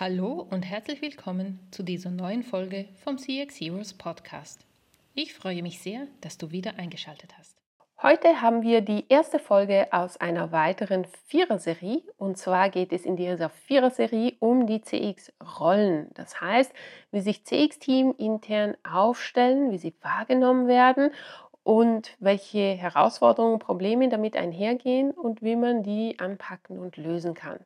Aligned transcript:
Hallo 0.00 0.46
und 0.48 0.62
herzlich 0.62 1.02
willkommen 1.02 1.58
zu 1.72 1.82
dieser 1.82 2.10
neuen 2.10 2.44
Folge 2.44 2.84
vom 3.02 3.18
CX 3.18 3.56
Heroes 3.56 3.94
Podcast. 3.94 4.64
Ich 5.14 5.34
freue 5.34 5.60
mich 5.60 5.80
sehr, 5.80 6.06
dass 6.20 6.38
du 6.38 6.52
wieder 6.52 6.78
eingeschaltet 6.78 7.34
hast. 7.36 7.56
Heute 8.00 8.40
haben 8.40 8.62
wir 8.62 8.80
die 8.80 9.06
erste 9.08 9.40
Folge 9.40 9.88
aus 9.90 10.16
einer 10.16 10.52
weiteren 10.52 11.04
Vierer-Serie 11.26 12.02
und 12.16 12.38
zwar 12.38 12.70
geht 12.70 12.92
es 12.92 13.04
in 13.04 13.16
dieser 13.16 13.48
Vierer-Serie 13.50 14.34
um 14.38 14.68
die 14.68 14.82
CX-Rollen. 14.82 16.10
Das 16.14 16.40
heißt, 16.40 16.72
wie 17.10 17.20
sich 17.20 17.44
CX-Team 17.44 18.14
intern 18.18 18.76
aufstellen, 18.88 19.72
wie 19.72 19.78
sie 19.78 19.94
wahrgenommen 20.00 20.68
werden 20.68 21.10
und 21.64 22.14
welche 22.20 22.76
Herausforderungen, 22.76 23.58
Probleme 23.58 24.08
damit 24.08 24.36
einhergehen 24.36 25.10
und 25.10 25.42
wie 25.42 25.56
man 25.56 25.82
die 25.82 26.20
anpacken 26.20 26.78
und 26.78 26.96
lösen 26.96 27.34
kann. 27.34 27.58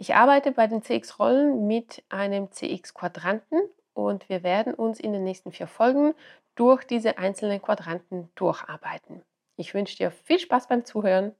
Ich 0.00 0.14
arbeite 0.14 0.52
bei 0.52 0.68
den 0.68 0.80
CX-Rollen 0.80 1.66
mit 1.66 2.04
einem 2.08 2.52
CX-Quadranten 2.52 3.58
und 3.94 4.28
wir 4.28 4.44
werden 4.44 4.72
uns 4.72 5.00
in 5.00 5.12
den 5.12 5.24
nächsten 5.24 5.50
vier 5.50 5.66
Folgen 5.66 6.14
durch 6.54 6.84
diese 6.84 7.18
einzelnen 7.18 7.60
Quadranten 7.60 8.28
durcharbeiten. 8.36 9.22
Ich 9.56 9.74
wünsche 9.74 9.96
dir 9.96 10.12
viel 10.12 10.38
Spaß 10.38 10.68
beim 10.68 10.84
Zuhören. 10.84 11.32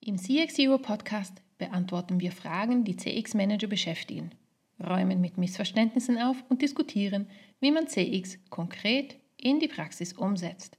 Im 0.00 0.18
CX 0.18 0.54
Zero 0.54 0.76
Podcast 0.76 1.42
beantworten 1.56 2.20
wir 2.20 2.32
Fragen, 2.32 2.84
die 2.84 2.96
CX-Manager 2.96 3.66
beschäftigen, 3.66 4.32
räumen 4.78 5.22
mit 5.22 5.38
Missverständnissen 5.38 6.20
auf 6.20 6.36
und 6.50 6.60
diskutieren, 6.60 7.30
wie 7.60 7.70
man 7.70 7.86
CX 7.86 8.38
konkret 8.50 9.16
in 9.38 9.58
die 9.58 9.68
Praxis 9.68 10.12
umsetzt. 10.12 10.76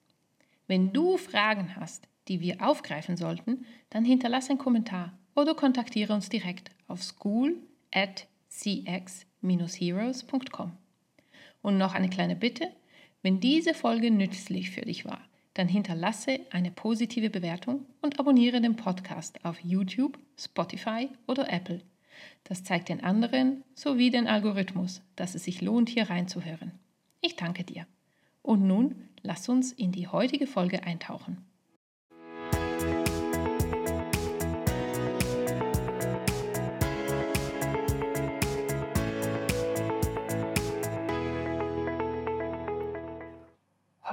Wenn 0.68 0.94
du 0.94 1.18
Fragen 1.18 1.76
hast, 1.78 2.08
die 2.28 2.42
wir 2.42 2.62
aufgreifen 2.62 3.18
sollten, 3.18 3.66
dann 3.90 4.06
hinterlasse 4.06 4.52
einen 4.52 4.60
Kommentar 4.60 5.18
oder 5.36 5.56
kontaktiere 5.56 6.14
uns 6.14 6.30
direkt 6.30 6.72
auf 6.88 7.04
school 7.04 7.58
at 7.92 8.28
cx-heroes.com. 8.50 10.78
Und 11.62 11.78
noch 11.78 11.94
eine 11.94 12.10
kleine 12.10 12.36
Bitte, 12.36 12.70
wenn 13.22 13.40
diese 13.40 13.74
Folge 13.74 14.12
nützlich 14.12 14.72
für 14.72 14.82
dich 14.82 15.06
war, 15.06 15.22
dann 15.54 15.68
hinterlasse 15.68 16.40
eine 16.52 16.72
positive 16.72 17.30
Bewertung 17.30 17.86
und 18.02 18.20
abonniere 18.20 18.60
den 18.60 18.76
Podcast 18.76 19.46
auf 19.46 19.64
YouTube, 19.64 20.18
Spotify 20.38 21.10
oder 21.28 21.52
Apple. 21.52 21.82
Das 22.44 22.64
zeigt 22.64 22.90
den 22.90 23.04
anderen 23.04 23.64
sowie 23.76 24.10
den 24.10 24.28
Algorithmus, 24.28 25.02
dass 25.16 25.36
es 25.36 25.46
sich 25.46 25.62
lohnt, 25.62 25.90
hier 25.90 26.10
reinzuhören. 26.10 26.72
Ich 27.22 27.36
danke 27.36 27.64
dir. 27.64 27.86
Und 28.42 28.68
nun 28.68 29.10
lass 29.22 29.48
uns 29.48 29.72
in 29.72 29.92
die 29.92 30.08
heutige 30.08 30.48
Folge 30.48 30.84
eintauchen. 30.84 31.46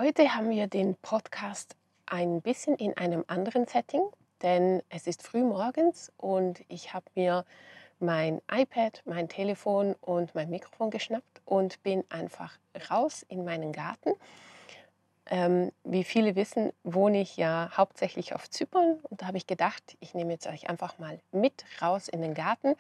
Heute 0.00 0.34
haben 0.34 0.48
wir 0.48 0.66
den 0.66 0.94
Podcast 1.02 1.76
ein 2.06 2.40
bisschen 2.40 2.74
in 2.76 2.96
einem 2.96 3.22
anderen 3.26 3.66
Setting, 3.66 4.00
denn 4.40 4.82
es 4.88 5.06
ist 5.06 5.22
früh 5.22 5.42
morgens 5.44 6.10
und 6.16 6.64
ich 6.68 6.94
habe 6.94 7.04
mir 7.14 7.44
mein 7.98 8.40
iPad, 8.50 9.02
mein 9.04 9.28
Telefon 9.28 9.94
und 10.00 10.34
mein 10.34 10.48
Mikrofon 10.48 10.88
geschnappt 10.88 11.42
und 11.44 11.82
bin 11.82 12.02
einfach 12.08 12.58
raus 12.90 13.26
in 13.28 13.44
meinen 13.44 13.72
Garten. 13.72 14.14
Ähm, 15.30 15.70
wie 15.84 16.04
viele 16.04 16.34
wissen, 16.34 16.72
wohne 16.82 17.20
ich 17.20 17.36
ja 17.36 17.70
hauptsächlich 17.76 18.34
auf 18.34 18.50
Zypern 18.50 18.98
und 19.08 19.22
da 19.22 19.26
habe 19.28 19.36
ich 19.36 19.46
gedacht, 19.46 19.96
ich 20.00 20.12
nehme 20.12 20.32
jetzt 20.32 20.48
euch 20.48 20.68
einfach 20.68 20.98
mal 20.98 21.20
mit 21.30 21.64
raus 21.80 22.08
in 22.08 22.20
den 22.20 22.34
Garten 22.34 22.74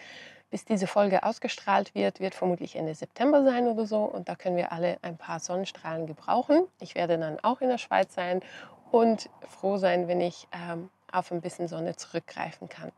bis 0.50 0.64
diese 0.64 0.86
Folge 0.86 1.22
ausgestrahlt 1.22 1.94
wird, 1.94 2.20
wird 2.20 2.34
vermutlich 2.34 2.76
Ende 2.76 2.94
September 2.94 3.44
sein 3.44 3.68
oder 3.68 3.86
so. 3.86 4.02
Und 4.02 4.28
da 4.28 4.34
können 4.34 4.56
wir 4.56 4.72
alle 4.72 4.98
ein 5.02 5.16
paar 5.16 5.38
Sonnenstrahlen 5.38 6.06
gebrauchen. 6.06 6.66
Ich 6.80 6.94
werde 6.94 7.18
dann 7.18 7.38
auch 7.40 7.60
in 7.60 7.68
der 7.68 7.78
Schweiz 7.78 8.14
sein 8.14 8.42
und 8.90 9.30
froh 9.48 9.76
sein, 9.76 10.08
wenn 10.08 10.20
ich 10.20 10.48
ähm, 10.52 10.90
auf 11.12 11.30
ein 11.30 11.40
bisschen 11.40 11.68
Sonne 11.68 11.96
zurückgreifen 11.96 12.68
kann. 12.68 12.90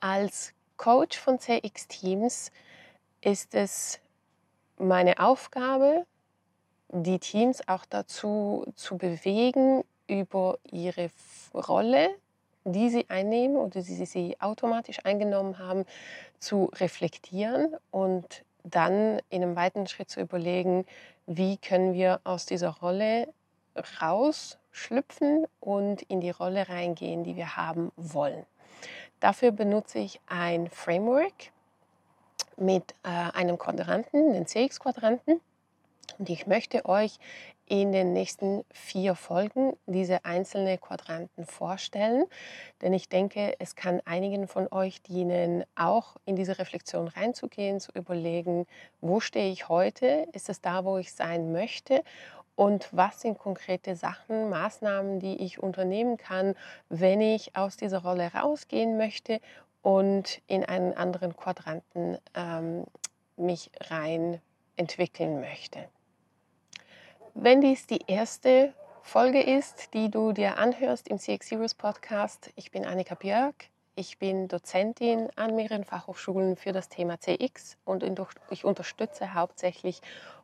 Als 0.00 0.52
Coach 0.76 1.16
von 1.18 1.38
CX 1.38 1.86
Teams 1.86 2.50
ist 3.20 3.54
es 3.54 4.00
meine 4.78 5.20
Aufgabe, 5.20 6.04
die 6.92 7.18
Teams 7.18 7.66
auch 7.68 7.84
dazu 7.88 8.64
zu 8.76 8.96
bewegen, 8.96 9.82
über 10.06 10.58
ihre 10.70 11.10
Rolle 11.54 12.14
die 12.64 12.90
sie 12.90 13.06
einnehmen 13.08 13.56
oder 13.56 13.82
die 13.82 14.06
sie 14.06 14.36
automatisch 14.40 15.04
eingenommen 15.04 15.58
haben, 15.58 15.84
zu 16.38 16.70
reflektieren 16.74 17.74
und 17.90 18.44
dann 18.64 19.20
in 19.30 19.42
einem 19.42 19.56
weiteren 19.56 19.86
Schritt 19.86 20.10
zu 20.10 20.20
überlegen, 20.20 20.86
wie 21.26 21.56
können 21.56 21.94
wir 21.94 22.20
aus 22.24 22.46
dieser 22.46 22.70
Rolle 22.70 23.28
rausschlüpfen 24.00 25.46
und 25.60 26.02
in 26.02 26.20
die 26.20 26.30
Rolle 26.30 26.68
reingehen, 26.68 27.24
die 27.24 27.36
wir 27.36 27.56
haben 27.56 27.90
wollen. 27.96 28.44
Dafür 29.20 29.50
benutze 29.50 29.98
ich 29.98 30.20
ein 30.26 30.68
Framework 30.68 31.52
mit 32.56 32.94
äh, 33.02 33.08
einem 33.08 33.58
Quadranten, 33.58 34.32
den 34.32 34.46
CX-Quadranten. 34.46 35.40
Und 36.22 36.30
ich 36.30 36.46
möchte 36.46 36.86
euch 36.86 37.18
in 37.66 37.90
den 37.90 38.12
nächsten 38.12 38.64
vier 38.70 39.16
Folgen 39.16 39.72
diese 39.86 40.24
einzelnen 40.24 40.80
Quadranten 40.80 41.44
vorstellen, 41.44 42.26
denn 42.80 42.92
ich 42.92 43.08
denke, 43.08 43.56
es 43.58 43.74
kann 43.74 44.00
einigen 44.04 44.46
von 44.46 44.68
euch 44.70 45.02
dienen, 45.02 45.64
auch 45.74 46.14
in 46.24 46.36
diese 46.36 46.60
Reflexion 46.60 47.08
reinzugehen, 47.08 47.80
zu 47.80 47.90
überlegen, 47.90 48.66
wo 49.00 49.18
stehe 49.18 49.50
ich 49.50 49.68
heute, 49.68 50.28
ist 50.32 50.48
es 50.48 50.60
da, 50.60 50.84
wo 50.84 50.96
ich 50.96 51.12
sein 51.12 51.50
möchte? 51.50 52.04
Und 52.54 52.86
was 52.92 53.22
sind 53.22 53.36
konkrete 53.36 53.96
Sachen, 53.96 54.48
Maßnahmen, 54.48 55.18
die 55.18 55.42
ich 55.42 55.60
unternehmen 55.60 56.18
kann, 56.18 56.54
wenn 56.88 57.20
ich 57.20 57.56
aus 57.56 57.76
dieser 57.76 58.02
Rolle 58.02 58.30
rausgehen 58.32 58.96
möchte 58.96 59.40
und 59.82 60.40
in 60.46 60.64
einen 60.64 60.92
anderen 60.92 61.34
Quadranten 61.34 62.16
ähm, 62.36 62.84
mich 63.36 63.72
rein 63.90 64.40
entwickeln 64.76 65.40
möchte. 65.40 65.88
Wenn 67.34 67.62
dies 67.62 67.86
die 67.86 68.02
erste 68.08 68.74
Folge 69.00 69.42
ist, 69.42 69.94
die 69.94 70.10
du 70.10 70.32
dir 70.32 70.58
anhörst 70.58 71.08
im 71.08 71.18
CX 71.18 71.50
Heroes 71.50 71.74
Podcast, 71.74 72.50
ich 72.56 72.70
bin 72.70 72.84
Annika 72.84 73.14
Björk. 73.14 73.68
Ich 73.94 74.18
bin 74.18 74.48
Dozentin 74.48 75.28
an 75.34 75.56
mehreren 75.56 75.84
Fachhochschulen 75.84 76.56
für 76.56 76.72
das 76.72 76.90
Thema 76.90 77.18
CX 77.18 77.78
und 77.86 78.04
ich 78.50 78.64
unterstütze 78.66 79.32
hauptsächlich 79.32 80.02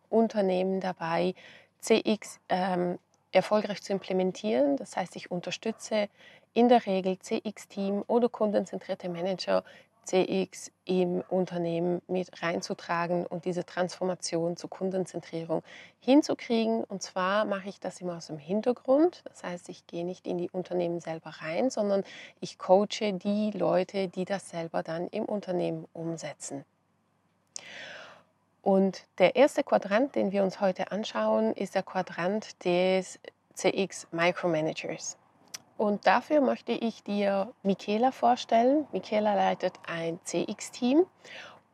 Unternehmen 0.09 0.81
dabei, 0.81 1.35
CX 1.81 2.41
ähm, 2.49 2.99
erfolgreich 3.33 3.83
zu 3.83 3.93
implementieren. 3.93 4.79
Das 4.79 4.97
heißt, 4.97 5.15
ich 5.17 5.31
unterstütze 5.31 6.09
in 6.55 6.71
der 6.71 6.87
Regel 6.87 7.19
CX-Team 7.19 8.03
oder 8.07 8.31
kundenzentrierte 8.31 9.11
Manager 9.11 9.63
CX 10.09 10.73
im 10.87 11.23
Unternehmen 11.29 12.01
mit 12.09 12.43
reinzutragen 12.43 13.27
und 13.27 13.45
diese 13.45 13.67
Transformation 13.67 14.57
zur 14.57 14.71
Kundenzentrierung 14.71 15.63
hinzukriegen. 16.01 16.83
Und 16.85 17.03
zwar 17.03 17.45
mache 17.45 17.69
ich 17.69 17.79
das 17.79 18.01
immer 18.01 18.17
aus 18.17 18.29
dem 18.29 18.39
Hintergrund. 18.39 19.21
Das 19.25 19.45
heißt, 19.45 19.69
ich 19.69 19.87
gehe 19.87 20.07
nicht 20.07 20.27
in 20.27 20.39
die 20.39 20.49
Unternehmen 20.49 21.01
selber 21.01 21.31
rein, 21.43 21.69
sondern 21.69 22.05
ich 22.41 22.57
coache 22.57 23.13
die 23.13 23.51
Leute, 23.51 24.09
die 24.09 24.25
das 24.25 24.49
selber 24.49 24.83
dann 24.83 25.09
im 25.09 25.27
Unternehmen 25.27 25.87
umsetzen. 25.93 26.65
Und 28.63 29.05
der 29.19 29.37
erste 29.37 29.63
Quadrant, 29.63 30.15
den 30.15 30.33
wir 30.33 30.43
uns 30.43 30.61
heute 30.61 30.91
anschauen, 30.91 31.53
ist 31.53 31.75
der 31.75 31.83
Quadrant 31.83 32.65
des 32.65 33.19
CX 33.53 34.09
Micromanagers. 34.11 35.19
Und 35.79 36.09
dafür 36.09 36.41
möchte 36.41 36.73
ich 36.73 37.05
dir 37.05 37.53
Michaela 37.63 38.11
vorstellen. 38.11 38.89
Michaela 38.93 39.37
leitet 39.37 39.75
ein 39.87 40.19
CX-Team 40.25 41.07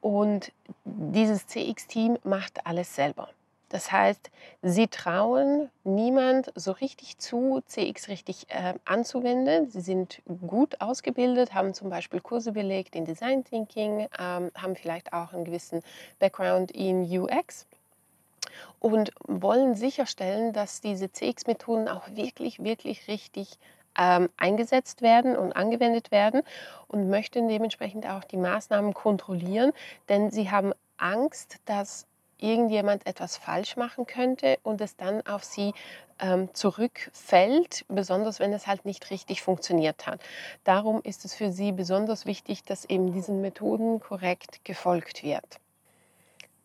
und 0.03 0.53
dieses 0.85 1.47
CX-Team 1.47 2.19
macht 2.23 2.67
alles 2.67 2.95
selber. 2.95 3.31
Das 3.71 3.91
heißt, 3.91 4.31
sie 4.61 4.89
trauen 4.89 5.71
niemand 5.85 6.53
so 6.55 6.73
richtig 6.73 7.17
zu, 7.17 7.63
CX 7.67 8.09
richtig 8.09 8.47
äh, 8.51 8.75
anzuwenden. 8.85 9.71
Sie 9.71 9.81
sind 9.81 10.21
gut 10.47 10.83
ausgebildet, 10.83 11.55
haben 11.55 11.73
zum 11.73 11.89
Beispiel 11.89 12.21
Kurse 12.21 12.53
belegt 12.53 12.95
in 12.95 13.07
Design 13.07 13.43
Thinking, 13.43 14.07
ähm, 14.19 14.51
haben 14.55 14.77
vielleicht 14.77 15.15
auch 15.15 15.33
einen 15.33 15.47
gewissen 15.47 15.83
Background 16.19 16.73
in 16.73 17.05
UX 17.05 17.67
und 18.81 19.13
wollen 19.27 19.75
sicherstellen, 19.75 20.53
dass 20.53 20.83
diese 20.83 21.11
CX-Methoden 21.11 21.89
auch 21.89 22.07
wirklich, 22.11 22.63
wirklich 22.63 23.09
richtig 23.09 23.59
ähm, 23.99 24.29
eingesetzt 24.37 25.03
werden 25.03 25.37
und 25.37 25.53
angewendet 25.53 26.11
werden 26.11 26.43
und 26.89 27.09
möchten 27.09 27.49
dementsprechend 27.49 28.07
auch 28.07 28.25
die 28.25 28.37
Maßnahmen 28.37 28.95
kontrollieren, 28.95 29.73
denn 30.09 30.31
sie 30.31 30.51
haben 30.51 30.73
Angst, 30.97 31.59
dass 31.65 32.07
irgendjemand 32.39 33.07
etwas 33.07 33.37
falsch 33.37 33.77
machen 33.77 34.07
könnte 34.07 34.59
und 34.63 34.81
es 34.81 34.97
dann 34.97 35.27
auf 35.27 35.45
sie 35.45 35.73
ähm, 36.21 36.53
zurückfällt, 36.53 37.85
besonders 37.89 38.39
wenn 38.39 38.53
es 38.53 38.67
halt 38.67 38.85
nicht 38.85 39.11
richtig 39.11 39.43
funktioniert 39.43 40.07
hat. 40.07 40.21
Darum 40.65 41.01
ist 41.03 41.25
es 41.25 41.35
für 41.35 41.51
sie 41.51 41.73
besonders 41.73 42.27
wichtig, 42.27 42.63
dass 42.65 42.85
eben 42.85 43.13
diesen 43.13 43.41
Methoden 43.41 44.01
korrekt 44.01 44.65
gefolgt 44.65 45.23
wird. 45.23 45.59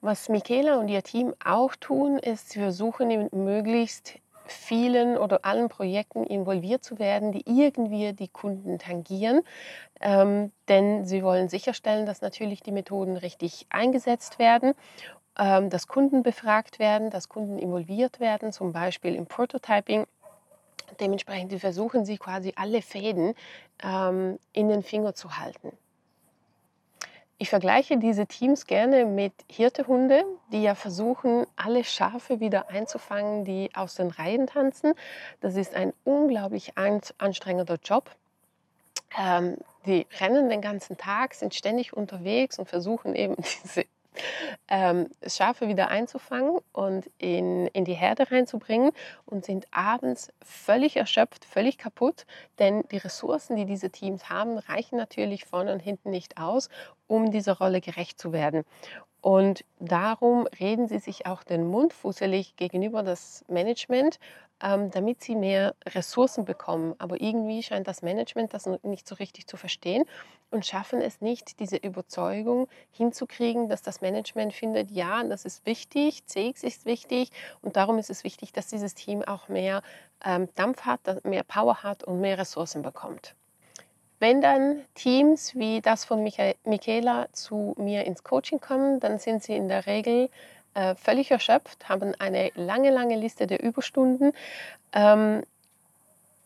Was 0.02 0.30
Michaela 0.30 0.80
und 0.80 0.88
ihr 0.88 1.04
Team 1.04 1.34
auch 1.44 1.76
tun, 1.76 2.20
ist, 2.20 2.52
sie 2.52 2.60
versuchen 2.60 3.28
möglichst 3.32 4.14
vielen 4.52 5.18
oder 5.18 5.46
allen 5.46 5.70
Projekten 5.70 6.24
involviert 6.24 6.84
zu 6.84 7.00
werden, 7.00 7.32
die 7.32 7.44
irgendwie 7.46 8.14
die 8.14 8.28
Kunden 8.28 8.80
tangieren. 8.80 9.42
Ähm, 10.02 10.52
denn 10.68 11.06
sie 11.06 11.24
wollen 11.24 11.50
sicherstellen, 11.50 12.06
dass 12.06 12.22
natürlich 12.22 12.62
die 12.62 12.72
Methoden 12.72 13.18
richtig 13.18 13.68
eingesetzt 13.70 14.40
werden 14.40 14.74
ähm, 15.40 15.70
dass 15.70 15.88
Kunden 15.88 16.22
befragt 16.22 16.80
werden, 16.80 17.10
dass 17.10 17.30
Kunden 17.30 17.58
involviert 17.58 18.20
werden, 18.20 18.52
zum 18.52 18.74
Beispiel 18.74 19.16
im 19.16 19.26
Prototyping. 19.26 20.06
Dementsprechend 21.00 21.54
versuchen 21.60 22.04
sie 22.04 22.18
quasi 22.18 22.54
alle 22.56 22.82
Fäden 22.82 23.34
ähm, 23.82 24.38
in 24.52 24.68
den 24.68 24.84
Finger 24.84 25.14
zu 25.14 25.38
halten. 25.38 25.72
Ich 27.42 27.50
vergleiche 27.50 27.98
diese 27.98 28.28
Teams 28.28 28.68
gerne 28.68 29.06
mit 29.06 29.32
Hirtehunde, 29.50 30.26
die 30.52 30.62
ja 30.62 30.76
versuchen, 30.76 31.48
alle 31.56 31.86
Schafe 31.86 32.42
wieder 32.42 32.70
einzufangen, 32.70 33.46
die 33.46 33.70
aus 33.74 33.96
den 33.96 34.10
Reihen 34.10 34.46
tanzen. 34.46 34.94
Das 35.40 35.56
ist 35.56 35.74
ein 35.74 35.94
unglaublich 36.04 36.74
anstrengender 36.78 37.80
Job. 37.82 38.12
Ähm, 39.18 39.56
die 39.86 40.06
rennen 40.20 40.50
den 40.50 40.60
ganzen 40.60 40.98
Tag, 40.98 41.34
sind 41.34 41.56
ständig 41.56 41.94
unterwegs 41.94 42.60
und 42.60 42.68
versuchen 42.68 43.16
eben 43.16 43.38
diese 43.64 43.86
ähm, 44.68 45.10
Schafe 45.26 45.68
wieder 45.68 45.90
einzufangen 45.90 46.60
und 46.72 47.10
in, 47.18 47.68
in 47.68 47.86
die 47.86 47.94
Herde 47.94 48.32
reinzubringen 48.32 48.92
und 49.26 49.46
sind 49.46 49.68
abends 49.72 50.32
völlig 50.44 50.98
erschöpft, 50.98 51.46
völlig 51.46 51.78
kaputt, 51.78 52.26
denn 52.60 52.84
die 52.92 52.98
Ressourcen, 52.98 53.56
die 53.56 53.66
diese 53.66 53.90
Teams 53.90 54.30
haben, 54.30 54.58
reichen 54.58 54.98
natürlich 54.98 55.46
vorne 55.46 55.74
und 55.74 55.80
hinten 55.80 56.10
nicht 56.10 56.38
aus, 56.38 56.70
um 57.08 57.32
dieser 57.32 57.58
Rolle 57.58 57.82
gerecht 57.82 58.20
zu 58.20 58.34
werden. 58.34 58.64
Und 59.22 59.66
darum 59.80 60.48
reden 60.60 60.88
sie 60.88 61.00
sich 61.00 61.26
auch 61.26 61.44
den 61.44 61.68
Mund 61.68 61.94
fusselig 61.94 62.56
gegenüber 62.56 63.04
das 63.04 63.44
Management 63.48 64.20
ähm, 64.62 64.92
damit 64.92 65.22
sie 65.22 65.36
mehr 65.36 65.76
Ressourcen 65.86 66.46
bekommen. 66.46 66.96
Aber 66.98 67.22
irgendwie 67.22 67.64
scheint 67.64 67.88
das 67.88 68.02
Management 68.02 68.54
das 68.54 68.66
nicht 68.84 69.08
so 69.08 69.16
richtig 69.16 69.48
zu 69.48 69.58
verstehen 69.58 70.06
und 70.52 70.66
schaffen 70.66 71.02
es 71.02 71.22
nicht, 71.22 71.60
diese 71.60 71.78
Überzeugung 71.78 72.68
hinzukriegen, 72.92 73.70
dass 73.70 73.82
das 73.82 74.02
Management 74.02 74.54
findet, 74.54 74.92
ja, 74.92 75.24
das 75.24 75.46
ist 75.46 75.66
wichtig, 75.66 76.26
CX 76.26 76.64
ist 76.64 76.86
wichtig 76.86 77.30
und 77.62 77.76
darum 77.76 77.98
ist 78.00 78.10
es 78.10 78.24
wichtig, 78.24 78.52
dass 78.52 78.68
dieses 78.68 78.96
Team 78.96 79.24
auch 79.24 79.48
mehr 79.48 79.82
ähm, 80.26 80.50
Dampf 80.56 80.82
hat, 80.82 81.24
mehr 81.24 81.44
Power 81.44 81.84
hat 81.84 82.04
und 82.04 82.20
mehr 82.20 82.38
Ressourcen 82.38 82.82
bekommt. 82.82 83.36
Wenn 84.20 84.42
dann 84.42 84.84
Teams 84.96 85.56
wie 85.56 85.82
das 85.82 86.04
von 86.04 86.22
Michaela 86.24 87.28
zu 87.32 87.74
mir 87.78 88.06
ins 88.06 88.24
Coaching 88.24 88.60
kommen, 88.60 89.00
dann 89.00 89.18
sind 89.18 89.44
sie 89.44 89.56
in 89.56 89.70
der 89.70 89.88
Regel 89.88 90.30
äh, 90.74 90.96
völlig 90.96 91.32
erschöpft, 91.32 91.88
haben 91.88 92.14
eine 92.20 92.52
lange, 92.56 92.92
lange 92.92 93.16
Liste 93.16 93.48
der 93.48 93.64
Überstunden 93.64 94.34
ähm, 94.94 95.44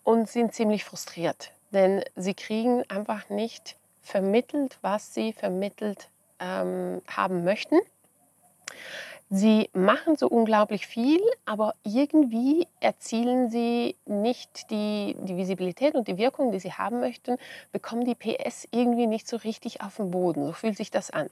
und 0.03 0.29
sind 0.29 0.53
ziemlich 0.53 0.83
frustriert, 0.83 1.51
denn 1.71 2.03
sie 2.15 2.35
kriegen 2.35 2.87
einfach 2.89 3.29
nicht 3.29 3.75
vermittelt, 4.01 4.77
was 4.81 5.13
sie 5.13 5.33
vermittelt 5.33 6.09
ähm, 6.39 7.01
haben 7.07 7.43
möchten. 7.43 7.79
Sie 9.35 9.67
machen 9.73 10.15
so 10.15 10.27
unglaublich 10.27 10.85
viel, 10.85 11.19
aber 11.45 11.73
irgendwie 11.81 12.67
erzielen 12.79 13.49
sie 13.49 13.95
nicht 14.05 14.69
die, 14.69 15.15
die 15.21 15.35
Visibilität 15.35 15.95
und 15.95 16.07
die 16.07 16.19
Wirkung, 16.19 16.51
die 16.51 16.59
sie 16.59 16.73
haben 16.73 16.99
möchten, 16.99 17.37
bekommen 17.71 18.05
die 18.05 18.13
PS 18.13 18.67
irgendwie 18.69 19.07
nicht 19.07 19.27
so 19.27 19.37
richtig 19.37 19.81
auf 19.81 19.95
den 19.95 20.11
Boden. 20.11 20.45
So 20.45 20.51
fühlt 20.51 20.77
sich 20.77 20.91
das 20.91 21.09
an. 21.09 21.31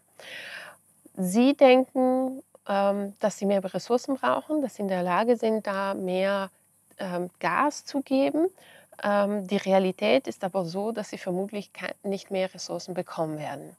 Sie 1.16 1.54
denken, 1.54 2.42
ähm, 2.68 3.14
dass 3.20 3.38
sie 3.38 3.46
mehr 3.46 3.64
Ressourcen 3.64 4.16
brauchen, 4.16 4.64
dass 4.64 4.78
sie 4.78 4.82
in 4.82 4.88
der 4.88 5.04
Lage 5.04 5.38
sind, 5.38 5.68
da 5.68 5.94
mehr 5.94 6.50
ähm, 6.98 7.30
Gas 7.40 7.86
zu 7.86 8.02
geben. 8.02 8.48
Ähm, 9.04 9.46
die 9.46 9.58
Realität 9.58 10.28
ist 10.28 10.44
aber 10.44 10.66
so, 10.66 10.92
dass 10.92 11.12
sie 11.12 11.20
vermutlich 11.20 11.70
nicht 12.02 12.32
mehr 12.32 12.52
Ressourcen 12.52 12.96
bekommen 12.96 13.38
werden. 13.38 13.78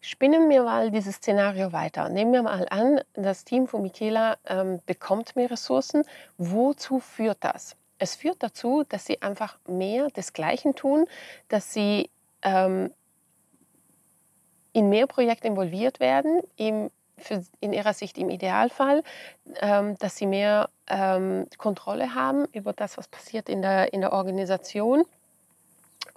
Spinnen 0.00 0.48
wir 0.48 0.62
mal 0.62 0.90
dieses 0.90 1.16
Szenario 1.16 1.72
weiter. 1.72 2.08
Nehmen 2.08 2.32
wir 2.32 2.42
mal 2.42 2.66
an, 2.68 3.00
das 3.14 3.44
Team 3.44 3.66
von 3.66 3.82
Michaela 3.82 4.36
ähm, 4.46 4.80
bekommt 4.86 5.36
mehr 5.36 5.50
Ressourcen. 5.50 6.04
Wozu 6.38 7.00
führt 7.00 7.38
das? 7.40 7.76
Es 7.98 8.14
führt 8.14 8.42
dazu, 8.42 8.84
dass 8.88 9.06
sie 9.06 9.22
einfach 9.22 9.58
mehr 9.66 10.08
des 10.08 10.32
Gleichen 10.32 10.74
tun, 10.74 11.06
dass 11.48 11.72
sie 11.72 12.10
ähm, 12.42 12.92
in 14.72 14.90
mehr 14.90 15.06
Projekte 15.06 15.48
involviert 15.48 16.00
werden, 16.00 16.42
im 16.56 16.90
für, 17.18 17.42
in 17.60 17.72
ihrer 17.72 17.94
Sicht 17.94 18.18
im 18.18 18.30
Idealfall, 18.30 19.02
ähm, 19.60 19.96
dass 19.98 20.16
sie 20.16 20.26
mehr 20.26 20.68
ähm, 20.86 21.46
Kontrolle 21.56 22.14
haben 22.14 22.44
über 22.52 22.72
das, 22.72 22.98
was 22.98 23.08
passiert 23.08 23.48
in 23.48 23.62
der, 23.62 23.92
in 23.92 24.02
der 24.02 24.12
Organisation 24.12 25.04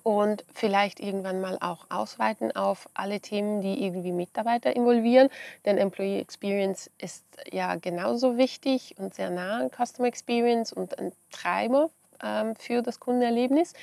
und 0.09 0.43
vielleicht 0.53 0.99
irgendwann 0.99 1.39
mal 1.39 1.57
auch 1.61 1.85
ausweiten 1.89 2.55
auf 2.55 2.89
alle 2.95 3.19
Themen, 3.19 3.61
die 3.61 3.85
irgendwie 3.85 4.11
Mitarbeiter 4.11 4.75
involvieren. 4.75 5.29
Denn 5.65 5.77
Employee 5.77 6.19
Experience 6.19 6.89
ist 6.97 7.23
ja 7.51 7.75
genauso 7.75 8.37
wichtig 8.37 8.95
und 8.97 9.13
sehr 9.13 9.29
nah 9.29 9.59
an 9.59 9.69
Customer 9.69 10.07
Experience 10.07 10.73
und 10.73 10.97
ein 10.97 11.11
Treiber 11.31 11.89
ähm, 12.23 12.55
für 12.55 12.81
das 12.81 12.99
Kundenerlebnis. 12.99 13.73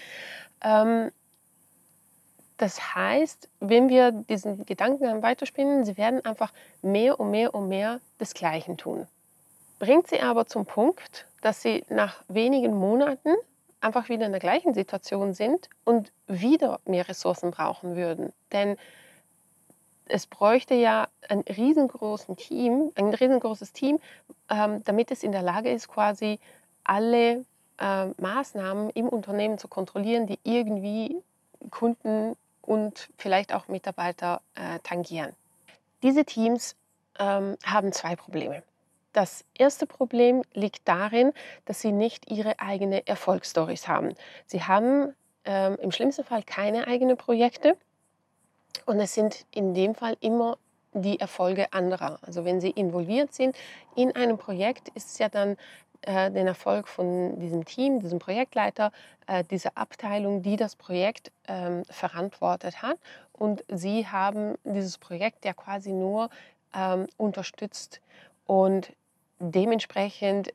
Ähm, 0.62 1.12
das 2.56 2.94
heißt, 2.94 3.48
wenn 3.60 3.88
wir 3.88 4.10
diesen 4.10 4.66
Gedanken 4.66 5.22
weiterspinnen, 5.22 5.84
sie 5.84 5.96
werden 5.96 6.24
einfach 6.24 6.52
mehr 6.82 7.20
und 7.20 7.30
mehr 7.30 7.54
und 7.54 7.68
mehr 7.68 8.00
des 8.18 8.34
Gleichen 8.34 8.76
tun. 8.76 9.06
Bringt 9.78 10.08
sie 10.08 10.20
aber 10.20 10.46
zum 10.46 10.66
Punkt, 10.66 11.26
dass 11.42 11.62
sie 11.62 11.84
nach 11.88 12.24
wenigen 12.28 12.74
Monaten 12.74 13.36
einfach 13.80 14.08
wieder 14.08 14.26
in 14.26 14.32
der 14.32 14.40
gleichen 14.40 14.74
Situation 14.74 15.34
sind 15.34 15.68
und 15.84 16.12
wieder 16.26 16.80
mehr 16.84 17.08
Ressourcen 17.08 17.50
brauchen 17.50 17.96
würden. 17.96 18.32
Denn 18.52 18.76
es 20.08 20.26
bräuchte 20.26 20.74
ja 20.74 21.08
ein 21.28 21.40
riesengroßes 21.40 22.36
Team, 22.36 22.92
ein 22.94 23.12
riesengroßes 23.12 23.72
Team, 23.72 23.98
ähm, 24.50 24.82
damit 24.84 25.10
es 25.10 25.22
in 25.22 25.32
der 25.32 25.42
Lage 25.42 25.70
ist, 25.70 25.88
quasi 25.88 26.38
alle 26.84 27.44
äh, 27.78 28.06
Maßnahmen 28.18 28.90
im 28.90 29.08
Unternehmen 29.08 29.58
zu 29.58 29.68
kontrollieren, 29.68 30.26
die 30.26 30.38
irgendwie 30.44 31.22
Kunden 31.70 32.36
und 32.62 33.08
vielleicht 33.18 33.52
auch 33.52 33.68
Mitarbeiter 33.68 34.40
äh, 34.54 34.78
tangieren. 34.82 35.32
Diese 36.02 36.24
Teams 36.24 36.76
ähm, 37.18 37.56
haben 37.64 37.92
zwei 37.92 38.16
Probleme. 38.16 38.62
Das 39.16 39.46
erste 39.54 39.86
Problem 39.86 40.42
liegt 40.52 40.86
darin, 40.86 41.32
dass 41.64 41.80
sie 41.80 41.90
nicht 41.90 42.30
ihre 42.30 42.60
eigenen 42.60 43.00
Erfolgsstories 43.06 43.88
haben. 43.88 44.14
Sie 44.44 44.62
haben 44.62 45.14
ähm, 45.46 45.78
im 45.80 45.90
schlimmsten 45.90 46.22
Fall 46.22 46.42
keine 46.42 46.86
eigenen 46.86 47.16
Projekte 47.16 47.78
und 48.84 49.00
es 49.00 49.14
sind 49.14 49.46
in 49.52 49.72
dem 49.72 49.94
Fall 49.94 50.18
immer 50.20 50.58
die 50.92 51.18
Erfolge 51.18 51.72
anderer. 51.72 52.18
Also 52.26 52.44
wenn 52.44 52.60
sie 52.60 52.68
involviert 52.68 53.32
sind 53.32 53.56
in 53.94 54.14
einem 54.14 54.36
Projekt, 54.36 54.90
ist 54.90 55.12
es 55.12 55.18
ja 55.18 55.30
dann 55.30 55.56
äh, 56.02 56.30
den 56.30 56.46
Erfolg 56.46 56.86
von 56.86 57.40
diesem 57.40 57.64
Team, 57.64 58.00
diesem 58.00 58.18
Projektleiter, 58.18 58.92
äh, 59.26 59.44
dieser 59.44 59.78
Abteilung, 59.78 60.42
die 60.42 60.56
das 60.56 60.76
Projekt 60.76 61.32
ähm, 61.48 61.86
verantwortet 61.88 62.82
hat. 62.82 62.98
Und 63.32 63.64
sie 63.68 64.06
haben 64.06 64.56
dieses 64.64 64.98
Projekt 64.98 65.46
ja 65.46 65.54
quasi 65.54 65.92
nur 65.92 66.28
ähm, 66.74 67.06
unterstützt. 67.16 68.02
Und 68.44 68.92
dementsprechend, 69.38 70.52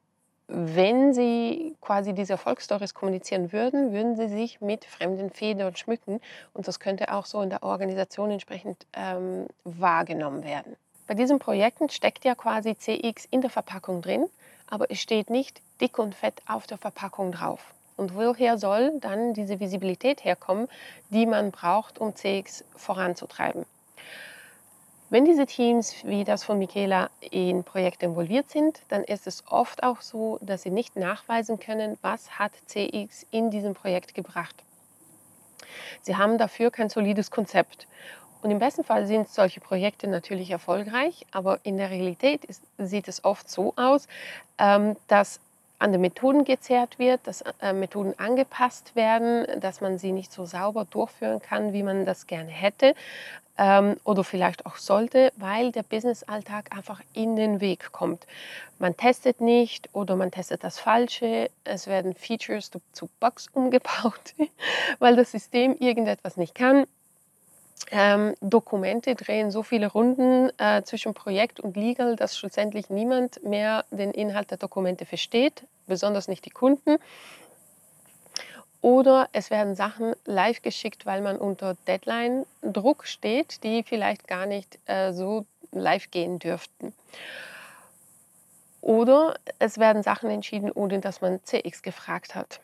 wenn 0.48 1.14
sie 1.14 1.76
quasi 1.82 2.14
diese 2.14 2.34
Erfolgsstories 2.34 2.94
kommunizieren 2.94 3.52
würden, 3.54 3.94
würden 3.94 4.16
sie 4.16 4.28
sich 4.28 4.60
mit 4.60 4.86
fremden 4.86 5.30
Federn 5.30 5.76
schmücken. 5.76 6.20
Und 6.54 6.68
das 6.68 6.80
könnte 6.80 7.14
auch 7.14 7.26
so 7.26 7.42
in 7.42 7.50
der 7.50 7.64
Organisation 7.64 8.32
entsprechend 8.32 8.86
ähm, 8.94 9.48
wahrgenommen 9.64 10.44
werden. 10.44 10.76
Bei 11.08 11.14
diesen 11.14 11.40
Projekten 11.40 11.90
steckt 11.90 12.26
ja 12.26 12.36
quasi 12.36 12.76
CX 12.76 13.26
in 13.32 13.42
der 13.42 13.50
Verpackung 13.50 14.02
drin 14.02 14.28
aber 14.72 14.90
es 14.90 15.00
steht 15.00 15.30
nicht 15.30 15.62
dick 15.80 16.00
und 16.00 16.16
fett 16.16 16.42
auf 16.48 16.66
der 16.66 16.80
Verpackung 16.80 17.32
drauf. 17.32 17.76
Und 17.98 18.16
woher 18.16 18.58
soll 18.58 19.00
dann 19.00 19.36
diese 19.36 19.60
Visibilität 19.60 20.24
herkommen, 20.24 20.68
die 21.12 21.28
man 21.28 21.52
braucht, 21.52 22.00
um 22.00 22.16
CX 22.16 22.64
voranzutreiben? 22.76 23.66
Wenn 25.12 25.26
diese 25.26 25.46
Teams 25.46 26.06
wie 26.06 26.24
das 26.24 26.46
von 26.46 26.58
Michaela 26.58 27.10
in 27.20 27.66
Projekte 27.66 28.06
involviert 28.06 28.50
sind, 28.50 28.82
dann 28.88 29.04
ist 29.04 29.28
es 29.28 29.44
oft 29.46 29.84
auch 29.84 30.00
so, 30.00 30.40
dass 30.42 30.64
sie 30.64 30.70
nicht 30.70 30.96
nachweisen 30.96 31.60
können, 31.60 31.98
was 32.02 32.40
hat 32.40 32.54
CX 32.68 33.28
in 33.30 33.52
diesem 33.52 33.74
Projekt 33.74 34.16
gebracht. 34.16 34.56
Sie 36.02 36.16
haben 36.16 36.38
dafür 36.38 36.72
kein 36.72 36.88
solides 36.88 37.30
Konzept. 37.30 37.88
Und 38.42 38.52
im 38.52 38.60
besten 38.60 38.86
Fall 38.86 39.06
sind 39.06 39.28
solche 39.28 39.60
Projekte 39.60 40.08
natürlich 40.08 40.50
erfolgreich, 40.50 41.26
aber 41.32 41.60
in 41.64 41.76
der 41.76 41.90
Realität 41.90 42.46
ist, 42.46 42.64
sieht 42.78 43.10
es 43.10 43.26
oft 43.26 43.50
so 43.50 43.74
aus, 43.76 44.08
ähm, 44.60 44.96
dass 45.10 45.42
an 45.82 45.92
den 45.92 46.02
Methoden 46.02 46.46
gezerrt 46.46 47.00
wird, 47.00 47.22
dass 47.26 47.44
äh, 47.62 47.74
Methoden 47.74 48.14
angepasst 48.18 48.96
werden, 48.96 49.48
dass 49.60 49.82
man 49.82 49.98
sie 49.98 50.12
nicht 50.12 50.32
so 50.32 50.46
sauber 50.46 50.86
durchführen 50.86 51.42
kann, 51.42 51.74
wie 51.74 51.84
man 51.84 52.06
das 52.06 52.28
gerne 52.28 52.52
hätte 52.52 52.94
ähm, 53.58 53.98
oder 54.04 54.24
vielleicht 54.24 54.66
auch 54.66 54.78
sollte, 54.78 55.32
weil 55.38 55.72
der 55.72 55.84
Businessalltag 55.84 56.76
einfach 56.76 57.02
in 57.14 57.36
den 57.36 57.62
Weg 57.62 57.92
kommt. 57.92 58.26
Man 58.80 58.98
testet 58.98 59.42
nicht 59.42 59.90
oder 59.94 60.16
man 60.16 60.32
testet 60.32 60.64
das 60.64 60.80
Falsche, 60.80 61.50
es 61.64 61.88
werden 61.88 62.16
Features 62.16 62.72
zu, 62.72 62.80
zu 62.92 63.10
Bugs 63.20 63.48
umgebaut, 63.54 64.34
weil 65.00 65.16
das 65.16 65.32
System 65.32 65.76
irgendetwas 65.80 66.38
nicht 66.38 66.56
kann. 66.56 66.86
Ähm, 67.90 68.36
Dokumente 68.42 69.16
drehen 69.16 69.52
so 69.52 69.64
viele 69.64 69.88
Runden 69.88 70.52
äh, 70.60 70.84
zwischen 70.84 71.14
Projekt 71.14 71.60
und 71.60 71.76
Legal, 71.76 72.16
dass 72.16 72.38
schlussendlich 72.38 72.90
niemand 72.90 73.44
mehr 73.44 73.86
den 73.92 74.12
Inhalt 74.12 74.52
der 74.52 74.58
Dokumente 74.58 75.06
versteht, 75.06 75.64
besonders 75.88 76.28
nicht 76.28 76.46
die 76.46 76.50
Kunden. 76.52 76.98
Oder 78.82 79.30
es 79.32 79.52
werden 79.52 79.76
Sachen 79.76 80.16
live 80.26 80.62
geschickt, 80.62 81.06
weil 81.06 81.22
man 81.22 81.38
unter 81.38 81.76
Deadline-Druck 81.88 83.06
steht, 83.06 83.64
die 83.64 83.84
vielleicht 83.84 84.28
gar 84.28 84.48
nicht 84.48 84.80
äh, 84.88 85.14
so 85.14 85.46
live 85.72 86.10
gehen 86.10 86.40
dürften. 86.40 86.94
Oder 88.82 89.36
es 89.60 89.78
werden 89.78 90.02
Sachen 90.02 90.32
entschieden, 90.32 90.72
ohne 90.72 91.00
dass 91.00 91.22
man 91.22 91.40
CX 91.44 91.84
gefragt 91.84 92.34
hat. 92.34 92.60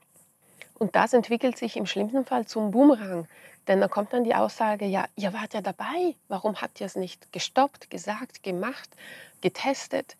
Und 0.79 0.95
das 0.95 1.13
entwickelt 1.13 1.57
sich 1.57 1.77
im 1.77 1.85
schlimmsten 1.85 2.25
Fall 2.25 2.45
zum 2.45 2.71
Boomerang. 2.71 3.27
Denn 3.67 3.81
da 3.81 3.87
kommt 3.87 4.13
dann 4.13 4.23
die 4.23 4.33
Aussage, 4.33 4.85
ja, 4.85 5.05
ihr 5.15 5.33
wart 5.33 5.53
ja 5.53 5.61
dabei, 5.61 6.15
warum 6.27 6.61
habt 6.61 6.79
ihr 6.79 6.85
es 6.87 6.95
nicht 6.95 7.31
gestoppt, 7.31 7.89
gesagt, 7.89 8.41
gemacht, 8.41 8.89
getestet? 9.41 10.15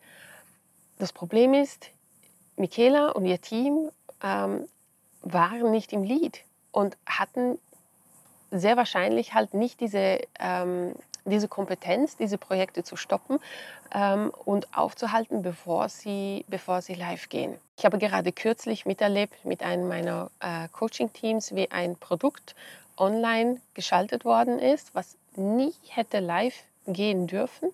Das 0.99 1.13
Problem 1.13 1.53
ist, 1.53 1.89
Michaela 2.57 3.09
und 3.09 3.25
ihr 3.25 3.39
Team 3.39 3.89
ähm, 4.23 4.67
waren 5.21 5.71
nicht 5.71 5.93
im 5.93 6.03
Lead 6.03 6.41
und 6.71 6.97
hatten 7.05 7.59
sehr 8.51 8.77
wahrscheinlich 8.77 9.33
halt 9.33 9.53
nicht 9.53 9.79
diese, 9.79 10.19
ähm, 10.39 10.93
diese 11.25 11.47
Kompetenz, 11.47 12.17
diese 12.17 12.37
Projekte 12.37 12.83
zu 12.83 12.95
stoppen 12.95 13.39
ähm, 13.93 14.31
und 14.45 14.75
aufzuhalten, 14.75 15.41
bevor 15.41 15.89
sie, 15.89 16.45
bevor 16.47 16.81
sie 16.81 16.93
live 16.93 17.29
gehen. 17.29 17.55
Ich 17.77 17.85
habe 17.85 17.97
gerade 17.97 18.31
kürzlich 18.31 18.85
miterlebt 18.85 19.45
mit 19.45 19.63
einem 19.63 19.87
meiner 19.87 20.31
äh, 20.39 20.67
Coaching-Teams, 20.71 21.55
wie 21.55 21.69
ein 21.71 21.95
Produkt 21.95 22.55
online 22.97 23.61
geschaltet 23.73 24.25
worden 24.25 24.59
ist, 24.59 24.95
was 24.95 25.17
nie 25.35 25.73
hätte 25.89 26.19
live 26.19 26.55
gehen 26.87 27.27
dürfen. 27.27 27.69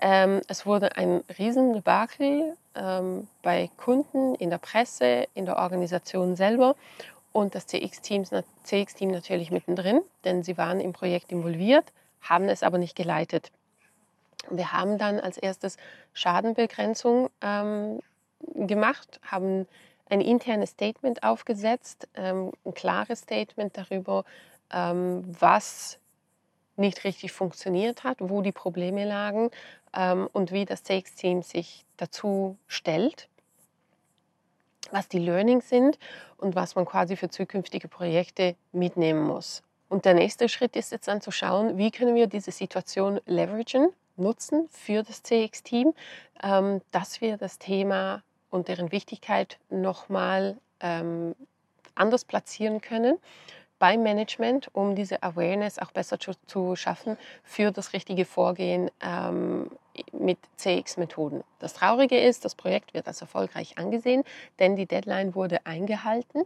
Ähm, 0.00 0.42
es 0.48 0.64
wurde 0.64 0.96
ein 0.96 1.22
Riesendebakel 1.38 2.56
ähm, 2.74 3.28
bei 3.42 3.70
Kunden, 3.76 4.34
in 4.36 4.50
der 4.50 4.58
Presse, 4.58 5.26
in 5.34 5.46
der 5.46 5.56
Organisation 5.56 6.36
selber 6.36 6.76
und 7.32 7.54
das 7.54 7.66
CX-Team 7.66 8.24
CX 8.64 9.00
natürlich 9.00 9.50
mittendrin, 9.50 10.00
denn 10.24 10.42
sie 10.42 10.56
waren 10.56 10.80
im 10.80 10.92
Projekt 10.92 11.32
involviert, 11.32 11.92
haben 12.20 12.48
es 12.48 12.62
aber 12.62 12.78
nicht 12.78 12.96
geleitet. 12.96 13.50
Wir 14.50 14.72
haben 14.72 14.98
dann 14.98 15.20
als 15.20 15.36
erstes 15.36 15.76
Schadenbegrenzung 16.14 17.28
ähm, 17.42 18.00
gemacht, 18.54 19.20
haben 19.22 19.66
ein 20.08 20.20
internes 20.20 20.70
Statement 20.70 21.22
aufgesetzt, 21.22 22.08
ähm, 22.14 22.52
ein 22.64 22.74
klares 22.74 23.20
Statement 23.20 23.76
darüber, 23.76 24.24
ähm, 24.72 25.24
was 25.38 25.98
nicht 26.78 27.04
richtig 27.04 27.32
funktioniert 27.32 28.04
hat, 28.04 28.18
wo 28.20 28.42
die 28.42 28.52
Probleme 28.52 29.04
lagen 29.04 29.50
ähm, 29.94 30.28
und 30.32 30.52
wie 30.52 30.64
das 30.64 30.82
CX-Team 30.82 31.42
sich 31.42 31.84
dazu 31.96 32.56
stellt, 32.66 33.28
was 34.90 35.08
die 35.08 35.18
Learnings 35.18 35.68
sind 35.68 35.98
und 36.36 36.54
was 36.54 36.74
man 36.74 36.86
quasi 36.86 37.16
für 37.16 37.28
zukünftige 37.28 37.88
Projekte 37.88 38.54
mitnehmen 38.72 39.22
muss. 39.22 39.62
Und 39.88 40.04
der 40.04 40.14
nächste 40.14 40.48
Schritt 40.48 40.76
ist 40.76 40.92
jetzt 40.92 41.08
dann 41.08 41.20
zu 41.20 41.30
schauen, 41.30 41.78
wie 41.78 41.90
können 41.90 42.14
wir 42.14 42.26
diese 42.26 42.52
Situation 42.52 43.20
leveragen, 43.26 43.88
nutzen 44.16 44.68
für 44.70 45.02
das 45.02 45.22
CX-Team, 45.22 45.94
ähm, 46.42 46.80
dass 46.90 47.20
wir 47.20 47.36
das 47.36 47.58
Thema 47.58 48.22
und 48.50 48.68
deren 48.68 48.92
Wichtigkeit 48.92 49.58
nochmal 49.70 50.58
ähm, 50.80 51.34
anders 51.94 52.24
platzieren 52.24 52.80
können 52.80 53.18
beim 53.78 54.02
Management, 54.02 54.68
um 54.74 54.94
diese 54.94 55.22
Awareness 55.22 55.78
auch 55.78 55.92
besser 55.92 56.18
zu, 56.18 56.32
zu 56.46 56.76
schaffen 56.76 57.16
für 57.42 57.70
das 57.70 57.92
richtige 57.92 58.24
Vorgehen 58.24 58.90
ähm, 59.00 59.70
mit 60.12 60.38
CX-Methoden. 60.56 61.42
Das 61.58 61.74
Traurige 61.74 62.18
ist, 62.18 62.44
das 62.44 62.54
Projekt 62.54 62.94
wird 62.94 63.06
als 63.06 63.20
erfolgreich 63.20 63.78
angesehen, 63.78 64.24
denn 64.58 64.76
die 64.76 64.86
Deadline 64.86 65.34
wurde 65.34 65.64
eingehalten 65.66 66.44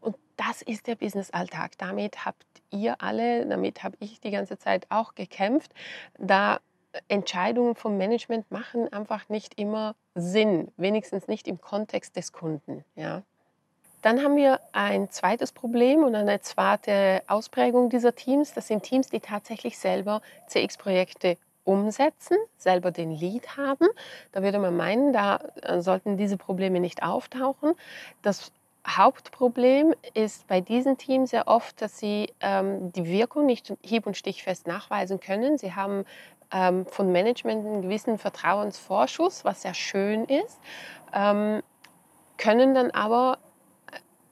und 0.00 0.16
das 0.36 0.62
ist 0.62 0.86
der 0.86 0.96
Business-Alltag. 0.96 1.72
Damit 1.78 2.24
habt 2.24 2.44
ihr 2.70 3.00
alle, 3.00 3.46
damit 3.46 3.82
habe 3.82 3.96
ich 4.00 4.20
die 4.20 4.30
ganze 4.30 4.58
Zeit 4.58 4.86
auch 4.90 5.14
gekämpft, 5.14 5.72
da 6.18 6.60
Entscheidungen 7.08 7.74
vom 7.74 7.96
Management 7.96 8.50
machen 8.50 8.92
einfach 8.92 9.28
nicht 9.28 9.58
immer 9.58 9.96
Sinn, 10.14 10.70
wenigstens 10.76 11.28
nicht 11.28 11.48
im 11.48 11.60
Kontext 11.60 12.16
des 12.16 12.32
Kunden. 12.32 12.84
Ja. 12.94 13.22
Dann 14.04 14.22
haben 14.22 14.36
wir 14.36 14.60
ein 14.72 15.08
zweites 15.08 15.50
Problem 15.50 16.04
und 16.04 16.14
eine 16.14 16.38
zweite 16.42 17.22
Ausprägung 17.26 17.88
dieser 17.88 18.14
Teams. 18.14 18.52
Das 18.52 18.68
sind 18.68 18.82
Teams, 18.82 19.08
die 19.08 19.20
tatsächlich 19.20 19.78
selber 19.78 20.20
CX-Projekte 20.46 21.38
umsetzen, 21.64 22.36
selber 22.58 22.90
den 22.90 23.12
Lead 23.12 23.56
haben. 23.56 23.88
Da 24.32 24.42
würde 24.42 24.58
man 24.58 24.76
meinen, 24.76 25.14
da 25.14 25.40
äh, 25.62 25.80
sollten 25.80 26.18
diese 26.18 26.36
Probleme 26.36 26.80
nicht 26.80 27.02
auftauchen. 27.02 27.72
Das 28.20 28.52
Hauptproblem 28.86 29.94
ist 30.12 30.46
bei 30.48 30.60
diesen 30.60 30.98
Teams 30.98 31.30
sehr 31.30 31.48
oft, 31.48 31.80
dass 31.80 31.98
sie 31.98 32.30
ähm, 32.40 32.92
die 32.92 33.06
Wirkung 33.06 33.46
nicht 33.46 33.72
hieb- 33.80 34.06
und 34.06 34.18
stichfest 34.18 34.66
nachweisen 34.66 35.18
können. 35.18 35.56
Sie 35.56 35.72
haben 35.72 36.04
ähm, 36.52 36.84
von 36.84 37.10
Management 37.10 37.64
einen 37.64 37.80
gewissen 37.80 38.18
Vertrauensvorschuss, 38.18 39.46
was 39.46 39.62
sehr 39.62 39.72
schön 39.72 40.26
ist, 40.26 40.60
ähm, 41.14 41.62
können 42.36 42.74
dann 42.74 42.90
aber 42.90 43.38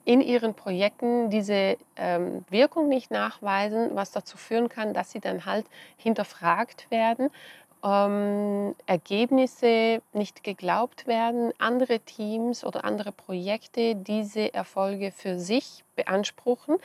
in 0.05 0.21
ihren 0.21 0.55
Projekten 0.55 1.31
diese 1.31 1.77
ähm, 1.97 2.45
Wirkung 2.51 2.89
nicht 2.89 3.11
nachweisen, 3.11 3.91
was 3.95 4.11
dazu 4.11 4.37
führen 4.37 4.69
kann, 4.69 4.95
dass 4.95 5.13
sie 5.13 5.21
dann 5.21 5.47
halt 5.47 5.67
hinterfragt 5.97 6.91
werden 6.91 7.31
ähm, 7.85 8.75
Ergebnisse 8.87 10.03
nicht 10.13 10.45
geglaubt 10.45 11.07
werden, 11.07 11.53
andere 11.59 12.01
Teams 12.01 12.65
oder 12.65 12.85
andere 12.85 13.13
Projekte 13.13 13.97
diese 13.97 14.55
Erfolge 14.55 15.11
für 15.11 15.39
sich 15.39 15.85
beanspruchen. 15.97 16.77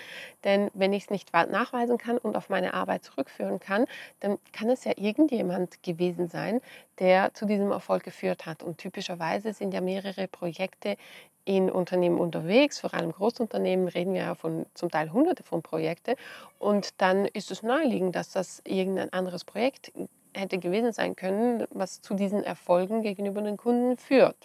Denn 0.44 0.70
wenn 0.74 0.94
ich 0.94 1.04
es 1.04 1.10
nicht 1.10 1.32
nachweisen 1.34 1.98
kann 1.98 2.18
und 2.18 2.36
auf 2.36 2.50
meine 2.50 2.74
Arbeit 2.74 3.04
zurückführen 3.04 3.60
kann, 3.60 3.86
dann 4.20 4.38
kann 4.54 4.70
es 4.70 4.84
ja 4.84 4.94
irgendjemand 4.96 5.84
gewesen 5.84 6.27
sein, 6.27 6.62
der 7.00 7.34
zu 7.34 7.46
diesem 7.46 7.72
Erfolg 7.72 8.04
geführt 8.04 8.46
hat. 8.46 8.63
Und 8.63 8.80
typischerweise 8.80 9.54
sind 9.54 9.74
ja 9.74 9.82
mehrere 9.82 10.27
Projekte 10.27 10.98
in 11.46 11.72
Unternehmen 11.72 12.20
unterwegs, 12.20 12.80
vor 12.80 12.94
allem 12.94 13.13
Großunternehmen 13.13 13.88
reden 13.88 14.13
wir 14.13 14.22
ja 14.22 14.36
von 14.36 14.66
zum 14.74 14.92
Teil 14.92 15.13
hunderte 15.13 15.44
von 15.44 15.62
Projekten 15.62 16.16
und 16.60 17.00
dann 17.00 17.24
ist 17.24 17.51
es 17.51 17.63
naheliegend, 17.63 18.18
dass 18.18 18.32
das 18.32 18.62
irgendein 18.66 19.13
anderes 19.13 19.46
Projekt 19.46 19.94
hätte 20.38 20.58
gewesen 20.58 20.94
sein 20.94 21.15
können, 21.15 21.65
was 21.72 22.01
zu 22.01 22.13
diesen 22.13 22.44
Erfolgen 22.44 23.01
gegenüber 23.01 23.41
den 23.41 23.58
Kunden 23.58 23.98
führt. 23.98 24.38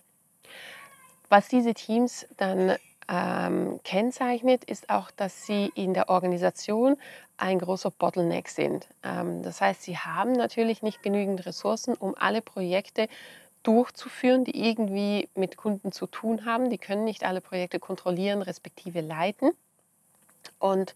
Was 1.28 1.48
diese 1.48 1.74
Teams 1.74 2.26
dann 2.36 2.76
ähm, 3.08 3.80
kennzeichnet, 3.84 4.64
ist 4.64 4.90
auch, 4.90 5.10
dass 5.10 5.46
sie 5.46 5.70
in 5.74 5.94
der 5.94 6.08
Organisation 6.08 6.96
ein 7.36 7.58
großer 7.58 7.90
Bottleneck 7.90 8.48
sind. 8.48 8.88
Ähm, 9.02 9.42
das 9.42 9.60
heißt, 9.60 9.82
sie 9.82 9.98
haben 9.98 10.32
natürlich 10.32 10.82
nicht 10.82 11.02
genügend 11.02 11.44
Ressourcen, 11.46 11.94
um 11.94 12.14
alle 12.18 12.42
Projekte 12.42 13.08
durchzuführen, 13.62 14.44
die 14.44 14.66
irgendwie 14.68 15.28
mit 15.34 15.56
Kunden 15.56 15.92
zu 15.92 16.06
tun 16.06 16.44
haben. 16.44 16.70
Die 16.70 16.78
können 16.78 17.04
nicht 17.04 17.24
alle 17.24 17.40
Projekte 17.40 17.78
kontrollieren, 17.78 18.42
respektive 18.42 19.00
leiten. 19.00 19.52
Und 20.58 20.94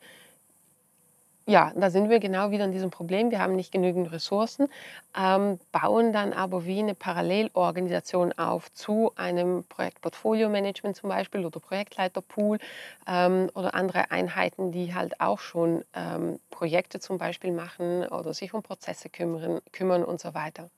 ja, 1.48 1.72
da 1.76 1.90
sind 1.90 2.10
wir 2.10 2.18
genau 2.18 2.50
wieder 2.50 2.64
in 2.64 2.72
diesem 2.72 2.90
Problem. 2.90 3.30
Wir 3.30 3.38
haben 3.40 3.54
nicht 3.54 3.70
genügend 3.70 4.10
Ressourcen, 4.10 4.68
ähm, 5.16 5.60
bauen 5.70 6.12
dann 6.12 6.32
aber 6.32 6.66
wie 6.66 6.80
eine 6.80 6.96
Parallelorganisation 6.96 8.32
auf 8.32 8.72
zu 8.72 9.12
einem 9.14 9.62
Projektportfolio-Management 9.68 10.96
zum 10.96 11.08
Beispiel 11.08 11.46
oder 11.46 11.60
Projektleiterpool 11.60 12.58
ähm, 13.06 13.48
oder 13.54 13.76
andere 13.76 14.10
Einheiten, 14.10 14.72
die 14.72 14.92
halt 14.92 15.20
auch 15.20 15.38
schon 15.38 15.84
ähm, 15.94 16.40
Projekte 16.50 16.98
zum 16.98 17.16
Beispiel 17.16 17.52
machen 17.52 18.04
oder 18.08 18.34
sich 18.34 18.52
um 18.52 18.64
Prozesse 18.64 19.08
kümmern, 19.08 19.60
kümmern 19.70 20.04
und 20.04 20.20
so 20.20 20.34
weiter. 20.34 20.68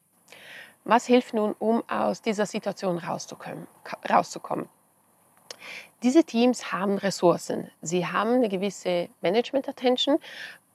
Was 0.84 1.06
hilft 1.06 1.32
nun, 1.32 1.54
um 1.58 1.82
aus 1.88 2.20
dieser 2.20 2.44
Situation 2.44 2.98
rauszukommen? 2.98 3.66
rauszukommen? 4.08 4.68
Diese 6.02 6.22
Teams 6.22 6.72
haben 6.72 6.96
Ressourcen. 6.96 7.70
Sie 7.82 8.06
haben 8.06 8.34
eine 8.34 8.48
gewisse 8.48 9.08
Management-Attention 9.20 10.18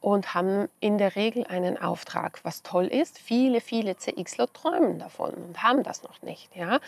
und 0.03 0.33
haben 0.33 0.67
in 0.81 0.97
der 0.97 1.15
Regel 1.15 1.45
einen 1.47 1.77
Auftrag, 1.77 2.41
was 2.43 2.61
toll 2.61 2.87
ist. 2.87 3.17
Viele, 3.17 3.61
viele 3.61 3.95
CXler 3.95 4.51
träumen 4.51 4.99
davon 4.99 5.33
und 5.33 5.63
haben 5.63 5.81
das 5.81 6.03
noch 6.03 6.21
nicht. 6.21 6.53
Ja? 6.53 6.81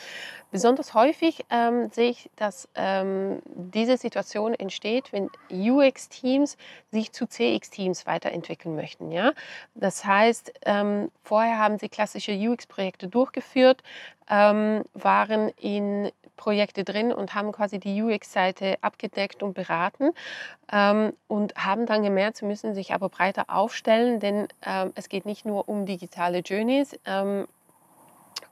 Besonders 0.52 0.94
häufig 0.94 1.46
ähm, 1.50 1.90
sehe 1.92 2.10
ich, 2.10 2.30
dass 2.36 2.68
ähm, 2.76 3.42
diese 3.46 3.96
Situation 3.96 4.54
entsteht, 4.54 5.14
wenn 5.14 5.30
UX-Teams 5.50 6.58
sich 6.92 7.14
zu 7.14 7.26
CX-Teams 7.26 8.06
weiterentwickeln 8.06 8.76
möchten. 8.76 9.14
Ja? 9.14 9.32
Das 9.76 10.04
heißt, 10.04 10.52
ähm, 10.66 11.10
vorher 11.24 11.58
haben 11.58 11.80
sie 11.80 11.88
klassische 11.88 12.34
UX-Projekte 12.34 13.08
durchgeführt, 13.08 13.82
ähm, 14.30 14.84
waren 14.94 15.50
in 15.60 16.12
Projekte 16.36 16.84
drin 16.84 17.14
und 17.14 17.34
haben 17.34 17.52
quasi 17.52 17.80
die 17.80 18.02
UX-Seite 18.02 18.78
abgedeckt 18.82 19.42
und 19.42 19.54
beraten 19.54 20.12
ähm, 20.72 21.14
und 21.28 21.56
haben 21.56 21.86
dann 21.86 22.04
gemerkt, 22.04 22.38
sie 22.38 22.46
müssen 22.46 22.74
sich 22.74 22.94
aber 22.94 23.10
breiter 23.10 23.46
aufstellen, 23.48 24.20
denn 24.20 24.48
ähm, 24.66 24.92
es 24.96 25.10
geht 25.10 25.26
nicht 25.26 25.46
nur 25.46 25.70
um 25.70 25.86
digitale 25.86 26.40
Journeys. 26.40 26.98
Ähm, 27.06 27.48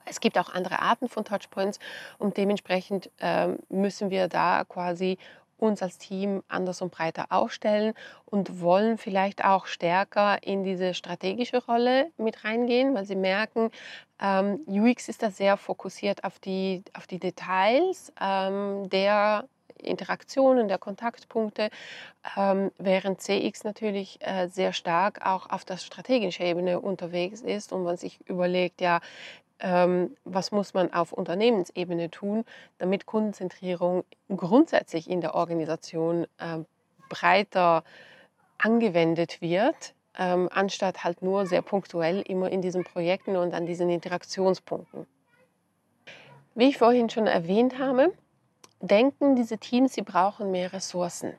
es 0.06 0.20
gibt 0.20 0.38
auch 0.38 0.54
andere 0.54 0.80
Arten 0.80 1.08
von 1.08 1.24
Touchpoints 1.24 1.80
und 2.20 2.38
dementsprechend 2.38 3.10
ähm, 3.20 3.60
müssen 3.70 4.10
wir 4.10 4.28
da 4.28 4.64
quasi 4.68 5.18
uns 5.64 5.82
als 5.82 5.98
Team 5.98 6.44
anders 6.48 6.82
und 6.82 6.92
breiter 6.92 7.28
aufstellen 7.30 7.94
und 8.26 8.60
wollen 8.62 8.98
vielleicht 8.98 9.46
auch 9.46 9.66
stärker 9.66 10.44
in 10.44 10.64
diese 10.64 10.94
strategische 10.94 11.64
Rolle 11.66 12.12
mit 12.18 12.44
reingehen, 12.44 12.94
weil 12.94 13.06
sie 13.06 13.16
merken, 13.16 13.72
ähm, 14.22 14.60
UX 14.68 15.08
ist 15.08 15.24
da 15.24 15.32
sehr 15.32 15.56
fokussiert 15.58 16.24
auf 16.26 16.40
die, 16.40 16.84
auf 16.94 17.08
die 17.08 17.20
Details 17.20 18.12
ähm, 18.22 18.90
der 18.90 19.48
Interaktionen, 19.78 20.68
der 20.68 20.78
Kontaktpunkte, 20.78 21.70
ähm, 22.38 22.72
während 22.78 23.22
CX 23.22 23.64
natürlich 23.64 24.20
äh, 24.22 24.48
sehr 24.48 24.74
stark 24.74 25.26
auch 25.26 25.50
auf 25.50 25.66
der 25.66 25.78
strategischen 25.78 26.46
Ebene 26.46 26.80
unterwegs 26.80 27.42
ist 27.42 27.74
und 27.74 27.84
man 27.84 27.98
sich 27.98 28.20
überlegt, 28.28 28.82
ja, 28.82 29.02
was 29.64 30.52
muss 30.52 30.74
man 30.74 30.92
auf 30.94 31.14
Unternehmensebene 31.14 32.12
tun, 32.12 32.44
damit 32.80 33.06
Kundenzentrierung 33.06 34.04
grundsätzlich 34.28 35.10
in 35.10 35.22
der 35.22 35.36
Organisation 35.36 36.28
ähm, 36.40 36.66
breiter 37.08 37.86
angewendet 38.58 39.42
wird, 39.42 39.94
ähm, 40.18 40.50
anstatt 40.52 41.06
halt 41.06 41.22
nur 41.22 41.46
sehr 41.46 41.62
punktuell 41.62 42.22
immer 42.22 42.50
in 42.50 42.62
diesen 42.62 42.84
Projekten 42.84 43.38
und 43.38 43.54
an 43.54 43.66
diesen 43.66 43.90
Interaktionspunkten. 43.90 45.08
Wie 46.56 46.70
ich 46.70 46.78
vorhin 46.78 47.10
schon 47.10 47.28
erwähnt 47.28 47.80
habe, 47.80 48.14
denken 48.82 49.36
diese 49.36 49.58
Teams, 49.58 49.94
sie 49.94 50.02
brauchen 50.02 50.52
mehr 50.52 50.74
Ressourcen. 50.74 51.34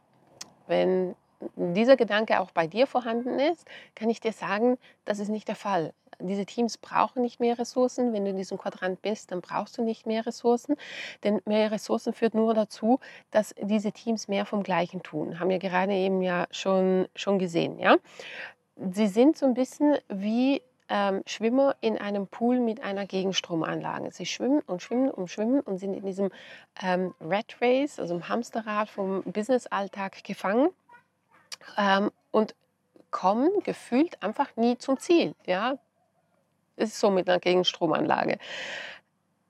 Wenn 0.66 1.14
dieser 1.56 1.96
Gedanke 1.96 2.40
auch 2.40 2.50
bei 2.52 2.66
dir 2.66 2.86
vorhanden 2.86 3.38
ist, 3.38 3.66
kann 3.94 4.08
ich 4.08 4.20
dir 4.20 4.32
sagen, 4.32 4.78
das 5.04 5.18
ist 5.18 5.28
nicht 5.28 5.46
der 5.46 5.56
Fall 5.56 5.92
diese 6.28 6.46
Teams 6.46 6.78
brauchen 6.78 7.22
nicht 7.22 7.40
mehr 7.40 7.58
Ressourcen. 7.58 8.12
Wenn 8.12 8.24
du 8.24 8.30
in 8.30 8.36
diesem 8.36 8.58
Quadrant 8.58 9.02
bist, 9.02 9.32
dann 9.32 9.40
brauchst 9.40 9.78
du 9.78 9.82
nicht 9.82 10.06
mehr 10.06 10.26
Ressourcen. 10.26 10.76
Denn 11.22 11.40
mehr 11.44 11.70
Ressourcen 11.70 12.12
führt 12.12 12.34
nur 12.34 12.54
dazu, 12.54 13.00
dass 13.30 13.54
diese 13.60 13.92
Teams 13.92 14.28
mehr 14.28 14.46
vom 14.46 14.62
Gleichen 14.62 15.02
tun. 15.02 15.38
Haben 15.40 15.50
wir 15.50 15.58
gerade 15.58 15.92
eben 15.92 16.22
ja 16.22 16.46
schon, 16.50 17.08
schon 17.14 17.38
gesehen. 17.38 17.78
Ja? 17.78 17.96
Sie 18.76 19.06
sind 19.06 19.36
so 19.36 19.46
ein 19.46 19.54
bisschen 19.54 19.98
wie 20.08 20.62
ähm, 20.88 21.22
Schwimmer 21.26 21.76
in 21.80 21.98
einem 21.98 22.26
Pool 22.26 22.60
mit 22.60 22.82
einer 22.82 23.06
Gegenstromanlage. 23.06 24.10
Sie 24.12 24.26
schwimmen 24.26 24.60
und 24.60 24.82
schwimmen 24.82 25.10
und 25.10 25.30
schwimmen 25.30 25.60
und 25.60 25.78
sind 25.78 25.94
in 25.94 26.04
diesem 26.04 26.30
ähm, 26.82 27.14
Rat 27.20 27.56
Race, 27.60 27.98
also 27.98 28.14
im 28.14 28.28
Hamsterrad 28.28 28.88
vom 28.88 29.22
Businessalltag 29.22 30.24
gefangen. 30.24 30.70
Ähm, 31.78 32.10
und 32.30 32.54
kommen 33.10 33.50
gefühlt 33.62 34.20
einfach 34.22 34.56
nie 34.56 34.76
zum 34.76 34.98
Ziel. 34.98 35.34
Ja? 35.46 35.78
Ist 36.76 36.98
so 36.98 37.10
mit 37.10 37.28
einer 37.28 37.40
Gegenstromanlage. 37.40 38.38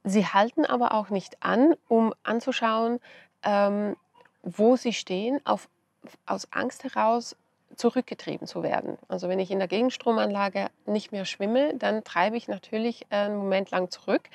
Sie 0.04 0.26
halten 0.26 0.66
aber 0.66 0.92
auch 0.92 1.08
nicht 1.08 1.42
an, 1.42 1.74
um 1.88 2.12
anzuschauen, 2.22 3.00
ähm, 3.42 3.96
wo 4.42 4.76
sie 4.76 4.92
stehen, 4.92 5.40
auf, 5.44 5.68
aus 6.26 6.48
Angst 6.52 6.84
heraus 6.84 7.36
zurückgetrieben 7.76 8.46
zu 8.46 8.62
werden. 8.62 8.98
Also 9.08 9.28
wenn 9.28 9.38
ich 9.38 9.50
in 9.50 9.58
der 9.58 9.68
Gegenstromanlage 9.68 10.68
nicht 10.86 11.12
mehr 11.12 11.24
schwimme, 11.24 11.74
dann 11.74 12.04
treibe 12.04 12.36
ich 12.36 12.48
natürlich 12.48 13.06
einen 13.10 13.36
Moment 13.36 13.70
lang 13.70 13.90
zurück. 13.90 14.28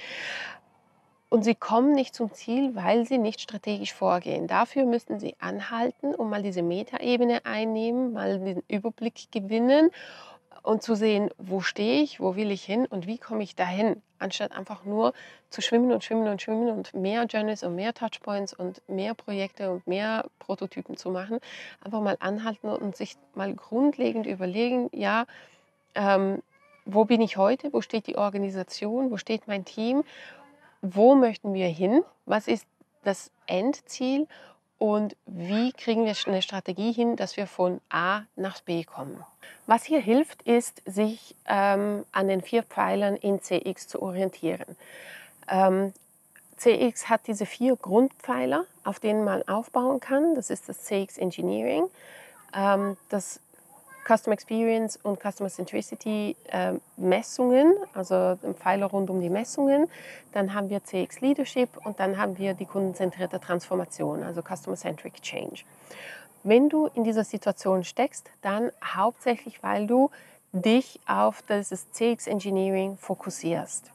Und 1.30 1.43
sie 1.43 1.54
kommen 1.54 1.93
nicht 1.93 2.15
zum 2.15 2.34
Ziel, 2.34 2.75
weil 2.75 3.06
sie 3.06 3.19
nicht 3.19 3.39
strategisch 3.39 3.93
vorgehen. 3.93 4.47
Dafür 4.47 4.86
müssten 4.86 5.19
sie 5.19 5.36
anhalten 5.39 6.15
und 6.15 6.30
mal 6.30 6.41
diese 6.41 6.63
Metaebene 6.63 7.45
einnehmen, 7.45 8.13
mal 8.13 8.39
den 8.39 8.63
Überblick 8.67 9.32
gewinnen 9.32 9.91
und 10.63 10.84
zu 10.84 10.95
sehen, 10.95 11.30
wo 11.38 11.62
stehe 11.62 12.02
ich, 12.02 12.19
wo 12.19 12.36
will 12.36 12.52
ich 12.52 12.63
hin 12.63 12.86
und 12.86 13.08
wie 13.08 13.17
komme 13.17 13.43
ich 13.43 13.56
dahin, 13.56 14.02
anstatt 14.19 14.52
einfach 14.52 14.84
nur 14.86 15.13
zu 15.50 15.62
schwimmen 15.62 15.91
und 15.91 16.04
schwimmen 16.04 16.28
und 16.28 16.41
schwimmen 16.41 16.69
und 16.69 16.93
mehr 16.93 17.26
Journeys 17.26 17.63
und 17.63 17.76
mehr 17.76 17.93
Touchpoints 17.93 18.54
und 18.54 18.82
mehr 18.88 19.13
Projekte 19.13 19.72
und 19.72 19.88
mehr 19.88 20.26
Prototypen 20.39 20.98
zu 20.98 21.10
machen. 21.10 21.39
Einfach 21.84 22.02
mal 22.02 22.17
anhalten 22.19 22.67
und 22.67 22.95
sich 22.95 23.15
mal 23.34 23.54
grundlegend 23.54 24.26
überlegen, 24.26 24.89
ja, 24.91 25.26
ähm, 25.95 26.41
wo 26.86 27.06
bin 27.06 27.22
ich 27.22 27.38
heute, 27.38 27.72
wo 27.74 27.82
steht 27.82 28.08
die 28.08 28.17
Organisation, 28.17 29.12
wo 29.12 29.17
steht 29.17 29.48
mein 29.48 29.65
Team, 29.65 30.04
wo 30.82 31.15
möchten 31.15 31.54
wir 31.54 31.67
hin, 31.67 32.04
was 32.26 32.48
ist 32.48 32.65
das 33.04 33.32
Endziel 33.48 34.28
und 34.79 35.15
wie 35.25 35.73
kriegen 35.73 36.05
wir 36.05 36.15
eine 36.25 36.41
Strategie 36.41 36.93
hin, 36.93 37.17
dass 37.17 37.37
wir 37.37 37.45
von 37.47 37.81
A 37.89 38.21
nach 38.35 38.61
B 38.61 38.85
kommen. 38.85 39.23
Was 39.67 39.83
hier 39.83 39.99
hilft, 39.99 40.41
ist, 40.43 40.81
sich 40.85 41.35
ähm, 41.45 42.05
an 42.11 42.27
den 42.27 42.41
vier 42.41 42.63
Pfeilern 42.63 43.15
in 43.17 43.41
CX 43.41 43.87
zu 43.87 44.01
orientieren. 44.01 44.75
Ähm, 45.49 45.93
CX 46.55 47.09
hat 47.09 47.27
diese 47.27 47.45
vier 47.45 47.75
Grundpfeiler, 47.75 48.65
auf 48.83 48.99
denen 48.99 49.23
man 49.23 49.47
aufbauen 49.47 49.99
kann. 49.99 50.33
Das 50.35 50.49
ist 50.49 50.69
das 50.69 50.83
CX 50.83 51.17
Engineering, 51.17 51.85
ähm, 52.55 52.97
das 53.09 53.41
Customer 54.07 54.33
Experience 54.33 54.97
und 55.01 55.19
Customer 55.19 55.49
Centricity 55.49 56.35
äh, 56.49 56.73
Messungen, 56.97 57.73
also 57.93 58.38
Pfeiler 58.59 58.88
rund 58.88 59.09
um 59.09 59.21
die 59.21 59.29
Messungen. 59.29 59.88
Dann 60.33 60.53
haben 60.53 60.69
wir 60.69 60.83
CX 60.83 61.21
Leadership 61.21 61.69
und 61.85 61.99
dann 61.99 62.17
haben 62.17 62.38
wir 62.38 62.53
die 62.53 62.65
kundenzentrierte 62.65 63.39
Transformation, 63.39 64.23
also 64.23 64.41
Customer 64.41 64.75
Centric 64.75 65.21
Change. 65.21 65.63
Wenn 66.43 66.69
du 66.69 66.88
in 66.88 67.03
dieser 67.03 67.23
Situation 67.23 67.83
steckst, 67.83 68.29
dann 68.41 68.71
hauptsächlich, 68.83 69.62
weil 69.62 69.88
du 69.88 70.09
dich 70.51 70.99
auf 71.05 71.43
das 71.47 71.69
CX 71.91 72.27
Engineering 72.27 72.97
fokussierst. 72.97 73.91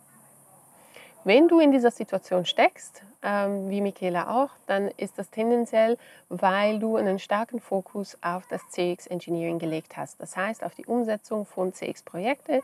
Wenn 1.24 1.48
du 1.48 1.58
in 1.58 1.72
dieser 1.72 1.90
Situation 1.90 2.44
steckst, 2.44 3.02
ähm, 3.22 3.70
wie 3.70 3.80
Michaela 3.80 4.42
auch, 4.42 4.50
dann 4.66 4.88
ist 4.98 5.18
das 5.18 5.30
tendenziell, 5.30 5.96
weil 6.28 6.78
du 6.78 6.96
einen 6.96 7.18
starken 7.18 7.60
Fokus 7.60 8.18
auf 8.20 8.46
das 8.48 8.60
CX 8.68 9.06
Engineering 9.06 9.58
gelegt 9.58 9.96
hast. 9.96 10.20
Das 10.20 10.36
heißt, 10.36 10.62
auf 10.62 10.74
die 10.74 10.84
Umsetzung 10.84 11.46
von 11.46 11.72
CX-Projekten, 11.72 12.60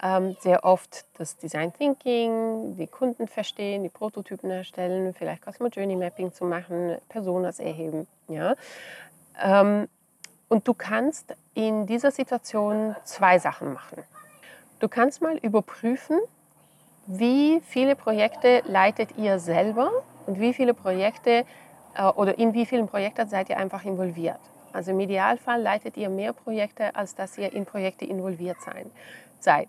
ähm, 0.00 0.36
sehr 0.40 0.62
oft 0.64 1.04
das 1.18 1.36
Design 1.36 1.72
Thinking, 1.72 2.76
die 2.76 2.86
Kunden 2.86 3.26
verstehen, 3.26 3.82
die 3.82 3.88
Prototypen 3.88 4.50
erstellen, 4.50 5.12
vielleicht 5.12 5.44
Customer 5.44 5.70
Journey 5.70 5.96
Mapping 5.96 6.32
zu 6.32 6.44
machen, 6.44 6.98
Personas 7.08 7.58
erheben. 7.58 8.06
Ja? 8.28 8.54
Ähm, 9.42 9.88
und 10.48 10.68
du 10.68 10.74
kannst 10.74 11.34
in 11.54 11.86
dieser 11.86 12.12
Situation 12.12 12.94
zwei 13.04 13.40
Sachen 13.40 13.72
machen. 13.72 14.04
Du 14.78 14.88
kannst 14.88 15.22
mal 15.22 15.36
überprüfen, 15.38 16.20
wie 17.06 17.60
viele 17.60 17.96
Projekte 17.96 18.62
leitet 18.66 19.16
ihr 19.16 19.38
selber 19.38 19.90
und 20.26 20.40
wie 20.40 20.52
viele 20.52 20.74
Projekte 20.74 21.44
äh, 21.94 22.04
oder 22.04 22.38
in 22.38 22.52
wie 22.52 22.66
vielen 22.66 22.88
Projekten 22.88 23.28
seid 23.28 23.48
ihr 23.48 23.56
einfach 23.56 23.84
involviert? 23.84 24.40
Also 24.72 24.90
im 24.90 25.00
Idealfall 25.00 25.62
leitet 25.62 25.96
ihr 25.96 26.08
mehr 26.08 26.32
Projekte, 26.32 26.94
als 26.94 27.14
dass 27.14 27.38
ihr 27.38 27.52
in 27.52 27.64
Projekte 27.64 28.04
involviert 28.04 28.60
sein, 28.60 28.90
seid. 29.40 29.68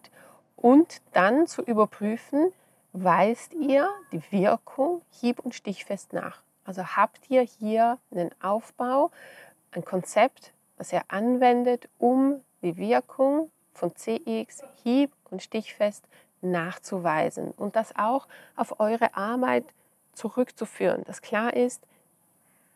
Und 0.56 1.02
dann 1.14 1.48
zu 1.48 1.62
überprüfen, 1.62 2.52
weist 2.92 3.54
ihr 3.54 3.88
die 4.12 4.22
Wirkung 4.32 5.02
hieb- 5.22 5.40
und 5.40 5.54
stichfest 5.54 6.14
nach. 6.14 6.42
Also 6.66 6.84
habt 6.84 7.30
ihr 7.30 7.42
hier 7.42 8.00
einen 8.12 8.32
Aufbau, 8.42 9.12
ein 9.72 9.86
Konzept, 9.86 10.52
das 10.78 10.92
ihr 10.92 11.04
anwendet, 11.08 11.88
um 12.00 12.42
die 12.62 12.76
Wirkung 12.76 13.52
von 13.74 13.96
CX 13.96 14.64
hieb- 14.84 15.14
und 15.30 15.42
stichfest 15.42 16.04
nachzuweisen 16.42 17.52
und 17.52 17.76
das 17.76 17.96
auch 17.96 18.28
auf 18.56 18.80
eure 18.80 19.16
Arbeit 19.16 19.66
zurückzuführen, 20.14 21.04
dass 21.06 21.22
klar 21.22 21.54
ist, 21.54 21.84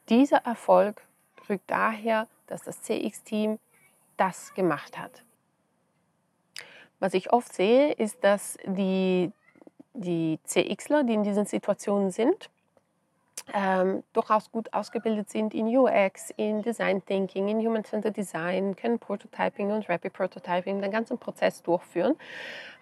dieser 0.09 0.37
Erfolg 0.45 1.01
rückt 1.49 1.69
daher, 1.69 2.27
dass 2.47 2.63
das 2.63 2.81
CX-Team 2.81 3.59
das 4.17 4.53
gemacht 4.53 4.97
hat. 4.97 5.23
Was 6.99 7.13
ich 7.13 7.33
oft 7.33 7.53
sehe, 7.53 7.93
ist, 7.93 8.23
dass 8.23 8.57
die, 8.65 9.31
die 9.93 10.39
CXler, 10.45 11.03
die 11.03 11.13
in 11.13 11.23
diesen 11.23 11.45
Situationen 11.45 12.11
sind, 12.11 12.49
ähm, 13.53 14.03
durchaus 14.13 14.51
gut 14.51 14.73
ausgebildet 14.73 15.29
sind 15.29 15.53
in 15.53 15.67
UX, 15.67 16.31
in 16.37 16.61
Design 16.61 17.03
Thinking, 17.05 17.47
in 17.47 17.59
Human 17.59 17.83
Centered 17.83 18.15
Design, 18.15 18.75
können 18.75 18.99
Prototyping 18.99 19.71
und 19.71 19.89
Rapid 19.89 20.13
Prototyping, 20.13 20.81
den 20.81 20.91
ganzen 20.91 21.17
Prozess 21.17 21.61
durchführen. 21.61 22.15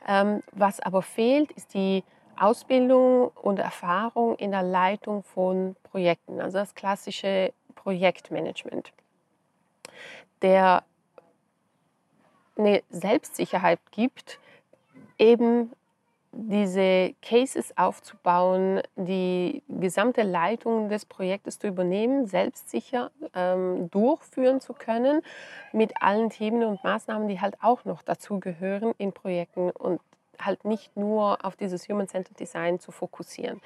Ähm, 0.08 0.44
was 0.52 0.80
aber 0.80 1.02
fehlt, 1.02 1.52
ist 1.52 1.74
die 1.74 2.04
Ausbildung 2.38 3.30
und 3.30 3.60
Erfahrung 3.60 4.36
in 4.36 4.52
der 4.52 4.64
Leitung 4.64 5.24
von 5.24 5.76
Projekten, 5.84 6.40
also 6.40 6.60
das 6.60 6.74
klassische 6.74 7.54
Projektmanagement. 7.76 8.94
Der 10.42 10.84
eine 12.58 12.84
Selbstsicherheit 12.90 13.80
gibt, 13.92 14.40
eben 15.18 15.72
diese 16.32 17.16
Cases 17.22 17.76
aufzubauen, 17.78 18.82
die 18.96 19.64
gesamte 19.68 20.22
Leitung 20.22 20.90
des 20.90 21.06
Projektes 21.06 21.58
zu 21.60 21.68
übernehmen, 21.68 22.28
selbstsicher 22.28 23.12
ähm, 23.34 23.90
durchführen 23.90 24.62
zu 24.62 24.74
können 24.74 25.22
mit 25.74 26.02
allen 26.02 26.30
Themen 26.30 26.64
und 26.64 26.84
Maßnahmen, 26.84 27.28
die 27.28 27.42
halt 27.42 27.58
auch 27.62 27.84
noch 27.86 28.04
dazugehören 28.04 28.94
in 28.98 29.12
Projekten 29.12 29.72
und 29.72 30.02
halt 30.40 30.66
nicht 30.66 30.96
nur 30.96 31.44
auf 31.44 31.56
dieses 31.56 31.90
Human-Centered 31.90 32.40
Design 32.40 32.80
zu 32.80 32.92
fokussieren. 32.92 33.62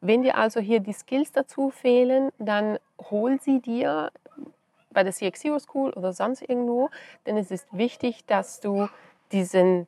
Wenn 0.00 0.22
dir 0.22 0.36
also 0.36 0.60
hier 0.60 0.80
die 0.80 0.92
Skills 0.92 1.32
dazu 1.32 1.70
fehlen, 1.70 2.30
dann 2.38 2.78
hol 3.10 3.40
sie 3.40 3.60
dir 3.60 4.10
bei 4.90 5.04
der 5.04 5.12
CX 5.12 5.40
Zero 5.40 5.58
School 5.58 5.90
oder 5.92 6.12
sonst 6.12 6.42
irgendwo, 6.42 6.90
denn 7.26 7.36
es 7.36 7.50
ist 7.50 7.66
wichtig, 7.70 8.24
dass 8.26 8.60
du 8.60 8.88
diesen 9.30 9.86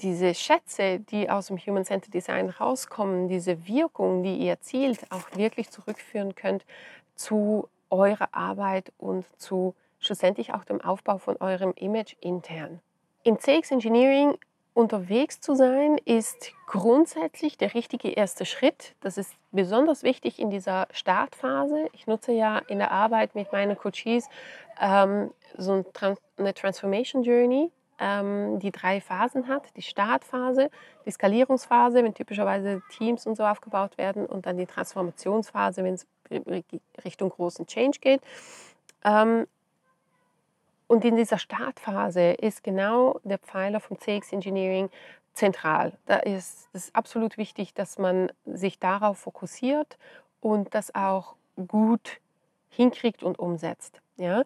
diese 0.00 0.34
Schätze, 0.34 1.00
die 1.00 1.28
aus 1.28 1.48
dem 1.48 1.58
Human-Centered 1.58 2.12
Design 2.12 2.50
rauskommen, 2.50 3.28
diese 3.28 3.66
Wirkung, 3.66 4.22
die 4.22 4.36
ihr 4.36 4.50
erzielt, 4.50 5.00
auch 5.10 5.36
wirklich 5.36 5.70
zurückführen 5.70 6.34
könnt 6.34 6.64
zu 7.14 7.68
eurer 7.90 8.28
Arbeit 8.32 8.92
und 8.98 9.26
zu 9.38 9.74
schlussendlich 9.98 10.54
auch 10.54 10.64
dem 10.64 10.80
Aufbau 10.80 11.18
von 11.18 11.36
eurem 11.36 11.72
Image 11.76 12.14
intern. 12.20 12.80
Im 13.22 13.38
CX 13.38 13.72
Engineering 13.72 14.38
unterwegs 14.72 15.40
zu 15.40 15.54
sein, 15.54 15.98
ist 16.04 16.52
grundsätzlich 16.66 17.58
der 17.58 17.74
richtige 17.74 18.10
erste 18.10 18.44
Schritt. 18.44 18.94
Das 19.00 19.18
ist 19.18 19.34
besonders 19.50 20.02
wichtig 20.02 20.38
in 20.38 20.50
dieser 20.50 20.86
Startphase. 20.92 21.88
Ich 21.92 22.06
nutze 22.06 22.32
ja 22.32 22.58
in 22.68 22.78
der 22.78 22.92
Arbeit 22.92 23.34
mit 23.34 23.52
meinen 23.52 23.76
Coaches 23.76 24.28
ähm, 24.80 25.32
so 25.58 25.84
eine 26.36 26.54
Transformation 26.54 27.22
Journey, 27.22 27.70
die 28.00 28.70
drei 28.72 29.00
Phasen 29.00 29.46
hat. 29.48 29.76
Die 29.76 29.82
Startphase, 29.82 30.70
die 31.04 31.10
Skalierungsphase, 31.10 32.02
wenn 32.02 32.14
typischerweise 32.14 32.82
Teams 32.90 33.26
und 33.26 33.36
so 33.36 33.44
aufgebaut 33.44 33.98
werden 33.98 34.24
und 34.24 34.46
dann 34.46 34.56
die 34.56 34.66
Transformationsphase, 34.66 35.84
wenn 35.84 35.94
es 35.94 36.06
Richtung 37.04 37.28
großen 37.28 37.66
Change 37.66 37.98
geht. 38.00 38.22
Ähm, 39.04 39.46
und 40.86 41.04
in 41.04 41.16
dieser 41.16 41.38
Startphase 41.38 42.32
ist 42.32 42.64
genau 42.64 43.20
der 43.22 43.38
Pfeiler 43.38 43.80
vom 43.80 43.98
CX 43.98 44.32
Engineering 44.32 44.90
zentral. 45.34 45.92
Da 46.06 46.16
ist 46.16 46.68
es 46.72 46.94
absolut 46.94 47.38
wichtig, 47.38 47.74
dass 47.74 47.98
man 47.98 48.32
sich 48.44 48.78
darauf 48.78 49.18
fokussiert 49.18 49.98
und 50.40 50.74
das 50.74 50.94
auch 50.94 51.36
gut 51.68 52.20
hinkriegt 52.70 53.22
und 53.22 53.38
umsetzt. 53.38 54.00
Ja? 54.16 54.42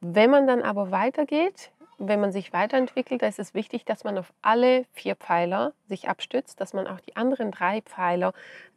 Wenn 0.00 0.30
man 0.30 0.46
dann 0.46 0.62
aber 0.62 0.90
weitergeht, 0.90 1.72
wenn 1.98 2.20
man 2.20 2.32
sich 2.32 2.52
weiterentwickelt, 2.52 3.22
da 3.22 3.26
ist 3.26 3.38
es 3.38 3.54
wichtig, 3.54 3.84
dass 3.84 4.04
man 4.04 4.18
auf 4.18 4.32
alle 4.42 4.84
vier 4.92 5.16
Pfeiler 5.16 5.72
sich 5.88 6.08
abstützt, 6.08 6.60
dass 6.60 6.74
man 6.74 6.86
auch 6.86 7.00
die 7.00 7.16
anderen 7.16 7.50
drei 7.50 7.80
Pfeiler 7.82 8.32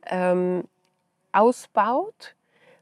ähm, 0.06 0.64
ausbaut 1.32 2.36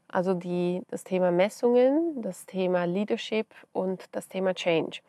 also 0.08 0.34
die, 0.34 0.82
das 0.90 1.04
Thema 1.04 1.30
Messungen, 1.30 2.22
das 2.22 2.46
Thema 2.46 2.84
Leadership 2.84 3.46
und 3.72 4.04
das 4.12 4.28
Thema 4.28 4.54
Change. 4.54 5.00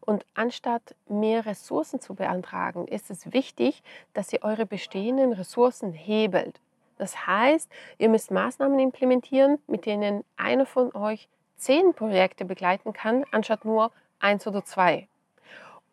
Und 0.00 0.24
anstatt 0.34 0.94
mehr 1.08 1.44
Ressourcen 1.46 2.00
zu 2.00 2.14
beantragen, 2.14 2.88
ist 2.88 3.10
es 3.10 3.32
wichtig, 3.32 3.82
dass 4.14 4.32
ihr 4.32 4.42
eure 4.42 4.64
bestehenden 4.64 5.32
Ressourcen 5.32 5.92
hebelt. 5.92 6.60
Das 6.96 7.26
heißt, 7.26 7.70
ihr 7.98 8.08
müsst 8.08 8.30
Maßnahmen 8.30 8.78
implementieren, 8.78 9.58
mit 9.66 9.84
denen 9.84 10.24
einer 10.36 10.64
von 10.64 10.94
euch 10.94 11.28
zehn 11.58 11.92
Projekte 11.92 12.44
begleiten 12.44 12.92
kann, 12.92 13.24
anstatt 13.32 13.64
nur 13.64 13.90
eins 14.20 14.46
oder 14.46 14.64
zwei. 14.64 15.08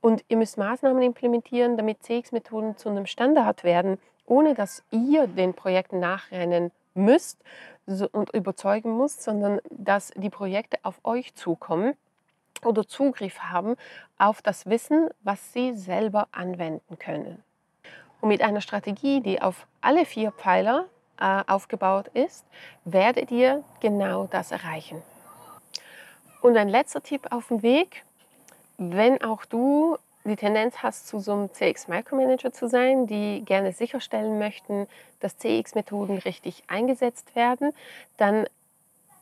Und 0.02 0.24
ihr 0.28 0.38
müsst 0.38 0.58
Maßnahmen 0.58 1.02
implementieren, 1.02 1.78
damit 1.78 2.04
CX-Methoden 2.04 2.78
zu 2.78 2.90
einem 2.90 3.06
Standard 3.06 3.64
werden, 3.64 3.98
ohne 4.26 4.54
dass 4.54 4.84
ihr 4.92 5.28
den 5.28 5.54
Projekten 5.54 6.00
nachrennen 6.00 6.72
müsst, 6.94 7.40
und 7.86 8.34
überzeugen 8.34 8.92
muss, 8.92 9.24
sondern 9.24 9.60
dass 9.70 10.12
die 10.16 10.30
Projekte 10.30 10.78
auf 10.84 11.00
euch 11.04 11.36
zukommen 11.36 11.94
oder 12.64 12.88
Zugriff 12.88 13.40
haben 13.40 13.76
auf 14.18 14.42
das 14.42 14.66
Wissen, 14.66 15.10
was 15.22 15.54
sie 15.54 15.74
selber 15.74 16.28
anwenden 16.32 16.98
können. 16.98 17.44
Und 18.22 18.30
mit 18.30 18.42
einer 18.42 18.62
Strategie, 18.62 19.20
die 19.20 19.42
auf 19.42 19.68
alle 19.82 20.06
vier 20.06 20.32
Pfeiler 20.32 20.86
äh, 21.20 21.44
aufgebaut 21.46 22.08
ist, 22.14 22.46
werdet 22.86 23.32
ihr 23.32 23.64
genau 23.82 24.28
das 24.28 24.52
erreichen. 24.52 25.02
Und 26.42 26.56
ein 26.56 26.70
letzter 26.70 27.04
Tipp 27.04 27.28
auf 27.32 27.50
dem 27.50 27.64
Weg, 27.64 28.04
wenn 28.78 29.22
auch 29.24 29.46
du 29.46 29.98
die 30.26 30.36
Tendenz 30.36 30.78
hast, 30.78 31.08
zu 31.08 31.20
so 31.20 31.34
einem 31.34 31.50
CX-Micromanager 31.52 32.54
zu 32.54 32.68
sein, 32.68 33.08
die 33.08 33.44
gerne 33.46 33.74
sicherstellen 33.74 34.40
möchten, 34.40 34.88
dass 35.20 35.38
CX-Methoden 35.38 36.18
richtig 36.20 36.64
eingesetzt 36.68 37.36
werden, 37.36 37.74
dann 38.18 38.48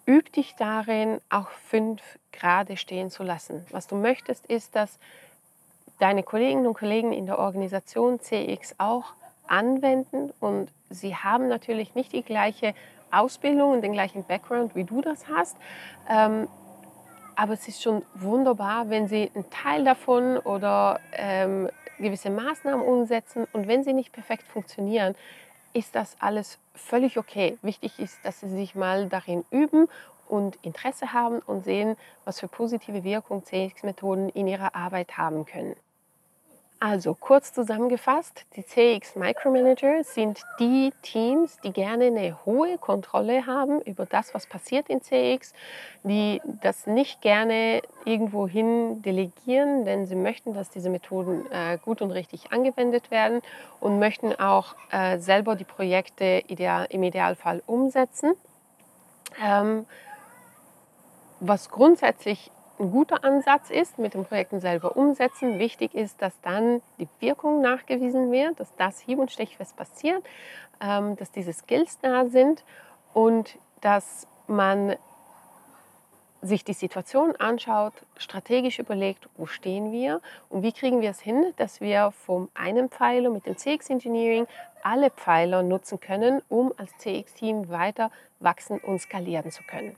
üb 0.08 0.32
dich 0.34 0.56
darin, 0.56 1.20
auch 1.30 1.50
fünf 1.50 2.02
Grade 2.32 2.78
stehen 2.78 3.10
zu 3.10 3.24
lassen. 3.24 3.66
Was 3.72 3.88
du 3.88 3.96
möchtest, 3.96 4.46
ist, 4.46 4.76
dass 4.76 5.00
deine 6.00 6.24
Kolleginnen 6.24 6.68
und 6.68 6.74
Kollegen 6.76 7.14
in 7.14 7.26
der 7.26 7.40
Organisation 7.40 8.20
CX 8.20 8.76
auch 8.78 9.14
anwenden 9.48 10.32
und 10.40 10.70
sie 10.90 11.16
haben 11.16 11.48
natürlich 11.48 11.96
nicht 11.96 12.14
die 12.14 12.24
gleiche 12.24 12.74
Ausbildung 13.12 13.74
und 13.74 13.82
den 13.82 13.94
gleichen 13.94 14.24
Background, 14.24 14.76
wie 14.76 14.86
du 14.86 15.02
das 15.02 15.28
hast. 15.28 15.58
Aber 17.36 17.54
es 17.54 17.68
ist 17.68 17.82
schon 17.82 18.04
wunderbar, 18.14 18.90
wenn 18.90 19.08
Sie 19.08 19.32
einen 19.34 19.50
Teil 19.50 19.84
davon 19.84 20.38
oder 20.38 21.00
ähm, 21.14 21.70
gewisse 22.02 22.30
Maßnahmen 22.30 22.86
umsetzen 22.86 23.48
und 23.54 23.68
wenn 23.68 23.84
sie 23.84 23.94
nicht 23.94 24.12
perfekt 24.12 24.48
funktionieren, 24.48 25.16
ist 25.74 25.96
das 25.96 26.18
alles 26.20 26.60
völlig 26.74 27.18
okay. 27.18 27.58
Wichtig 27.62 27.98
ist, 28.00 28.18
dass 28.24 28.42
Sie 28.42 28.50
sich 28.50 28.76
mal 28.76 29.08
darin 29.08 29.46
üben 29.52 29.88
und 30.28 30.58
Interesse 30.64 31.14
haben 31.14 31.40
und 31.40 31.64
sehen, 31.64 31.96
was 32.26 32.40
für 32.40 32.48
positive 32.48 33.04
Wirkung 33.04 33.44
CX-Methoden 33.46 34.30
in 34.30 34.48
Ihrer 34.48 34.76
Arbeit 34.76 35.18
haben 35.18 35.46
können. 35.46 35.76
Also 36.84 37.14
kurz 37.14 37.54
zusammengefasst, 37.54 38.44
die 38.56 38.66
CX 38.66 39.16
Micromanager 39.16 40.04
sind 40.04 40.42
die 40.60 40.92
Teams, 41.04 41.60
die 41.64 41.72
gerne 41.72 42.06
eine 42.06 42.44
hohe 42.44 42.80
Kontrolle 42.80 43.46
haben 43.46 43.82
über 43.82 44.08
das, 44.08 44.34
was 44.34 44.48
passiert 44.48 44.90
in 44.90 45.00
CX, 45.00 45.54
die 46.04 46.42
das 46.64 46.88
nicht 46.88 47.22
gerne 47.22 47.84
irgendwohin 48.04 49.04
delegieren, 49.04 49.86
denn 49.86 50.08
sie 50.08 50.16
möchten, 50.16 50.56
dass 50.56 50.72
diese 50.72 50.90
Methoden 50.90 51.46
äh, 51.52 51.78
gut 51.86 52.02
und 52.02 52.10
richtig 52.10 52.52
angewendet 52.52 53.12
werden 53.12 53.44
und 53.80 54.00
möchten 54.00 54.34
auch 54.40 54.74
äh, 54.90 55.20
selber 55.20 55.56
die 55.56 55.66
Projekte 55.66 56.42
ideal, 56.48 56.88
im 56.90 57.04
Idealfall 57.04 57.62
umsetzen. 57.68 58.34
Ähm, 59.40 59.86
was 61.42 61.70
grundsätzlich 61.70 62.50
ein 62.82 62.92
guter 62.92 63.24
Ansatz 63.24 63.70
ist, 63.70 64.00
mit 64.00 64.14
den 64.16 64.26
Projekten 64.26 64.60
selber 64.60 64.98
umsetzen. 64.98 65.60
Wichtig 65.60 65.94
ist, 65.94 66.22
dass 66.22 66.40
dann 66.42 66.82
die 67.00 67.08
Wirkung 67.20 67.62
nachgewiesen 67.62 68.32
wird, 68.32 68.60
dass 68.60 68.76
das 68.76 69.00
hieb- 69.00 69.20
und 69.20 69.32
stechfest 69.32 69.76
passiert, 69.78 70.24
ähm, 70.82 71.16
dass 71.16 71.32
diese 71.32 71.54
Skills 71.54 72.00
da 72.02 72.26
sind 72.26 72.64
und 73.14 73.58
dass 73.82 74.28
man 74.48 74.96
sich 76.42 76.64
die 76.64 76.74
Situation 76.74 77.36
anschaut, 77.36 77.94
strategisch 78.18 78.80
überlegt, 78.80 79.30
wo 79.38 79.46
stehen 79.46 79.92
wir 79.92 80.22
und 80.50 80.64
wie 80.64 80.72
kriegen 80.72 81.02
wir 81.02 81.12
es 81.12 81.20
hin, 81.20 81.54
dass 81.58 81.82
wir 81.82 82.12
vom 82.12 82.50
einen 82.56 82.90
Pfeiler 82.90 83.30
mit 83.30 83.46
dem 83.46 83.58
CX 83.58 83.92
Engineering 83.92 84.48
alle 84.82 85.12
Pfeiler 85.12 85.62
nutzen 85.62 86.00
können, 86.00 86.42
um 86.50 86.74
als 86.78 86.98
CX-Team 86.98 87.70
weiter 87.70 88.10
wachsen 88.40 88.80
und 88.80 89.00
skalieren 89.00 89.52
zu 89.52 89.62
können. 89.62 89.96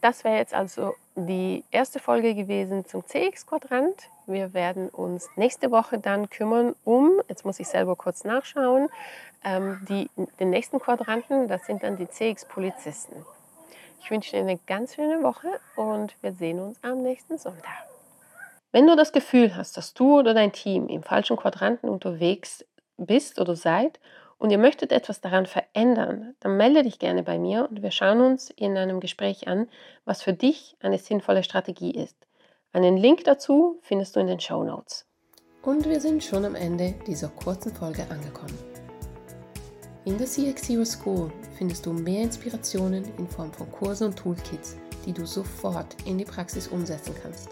Das 0.00 0.22
wäre 0.22 0.36
jetzt 0.36 0.54
also 0.54 0.94
die 1.16 1.64
erste 1.70 1.98
Folge 1.98 2.34
gewesen 2.34 2.86
zum 2.86 3.04
CX-Quadrant. 3.04 4.08
Wir 4.26 4.54
werden 4.54 4.88
uns 4.88 5.28
nächste 5.36 5.70
Woche 5.70 5.98
dann 5.98 6.30
kümmern 6.30 6.76
um, 6.84 7.20
jetzt 7.28 7.44
muss 7.44 7.58
ich 7.58 7.66
selber 7.66 7.96
kurz 7.96 8.24
nachschauen, 8.24 8.88
ähm, 9.44 9.80
die, 9.88 10.08
den 10.38 10.50
nächsten 10.50 10.78
Quadranten, 10.78 11.48
das 11.48 11.66
sind 11.66 11.82
dann 11.82 11.96
die 11.96 12.08
CX-Polizisten. 12.08 13.24
Ich 14.00 14.10
wünsche 14.10 14.30
dir 14.30 14.42
eine 14.42 14.58
ganz 14.66 14.94
schöne 14.94 15.22
Woche 15.22 15.48
und 15.74 16.14
wir 16.22 16.32
sehen 16.32 16.60
uns 16.60 16.82
am 16.82 17.02
nächsten 17.02 17.36
Sonntag. 17.36 17.88
Wenn 18.70 18.86
du 18.86 18.94
das 18.96 19.12
Gefühl 19.12 19.56
hast, 19.56 19.76
dass 19.76 19.94
du 19.94 20.18
oder 20.20 20.34
dein 20.34 20.52
Team 20.52 20.88
im 20.88 21.02
falschen 21.02 21.36
Quadranten 21.36 21.88
unterwegs 21.88 22.64
bist 22.96 23.40
oder 23.40 23.56
seid 23.56 23.98
und 24.38 24.50
ihr 24.50 24.58
möchtet 24.58 24.92
etwas 24.92 25.20
daran 25.20 25.46
verändern, 25.46 26.34
dann 26.40 26.56
melde 26.56 26.84
dich 26.84 26.98
gerne 26.98 27.22
bei 27.22 27.38
mir 27.38 27.68
und 27.68 27.82
wir 27.82 27.90
schauen 27.90 28.20
uns 28.20 28.50
in 28.50 28.76
einem 28.76 29.00
Gespräch 29.00 29.48
an, 29.48 29.68
was 30.04 30.22
für 30.22 30.32
dich 30.32 30.76
eine 30.80 30.98
sinnvolle 30.98 31.42
Strategie 31.42 31.90
ist. 31.90 32.16
Einen 32.72 32.96
Link 32.96 33.24
dazu 33.24 33.78
findest 33.82 34.14
du 34.14 34.20
in 34.20 34.28
den 34.28 34.40
Show 34.40 34.62
Notes. 34.62 35.06
Und 35.62 35.88
wir 35.88 36.00
sind 36.00 36.22
schon 36.22 36.44
am 36.44 36.54
Ende 36.54 36.94
dieser 37.06 37.28
kurzen 37.28 37.74
Folge 37.74 38.06
angekommen. 38.10 38.56
In 40.04 40.16
der 40.16 40.26
CX 40.26 40.62
Zero 40.62 40.84
School 40.84 41.30
findest 41.56 41.84
du 41.84 41.92
mehr 41.92 42.22
Inspirationen 42.22 43.04
in 43.18 43.26
Form 43.26 43.52
von 43.52 43.70
Kursen 43.72 44.08
und 44.08 44.16
Toolkits, 44.16 44.76
die 45.04 45.12
du 45.12 45.26
sofort 45.26 45.96
in 46.06 46.16
die 46.16 46.24
Praxis 46.24 46.68
umsetzen 46.68 47.14
kannst. 47.22 47.48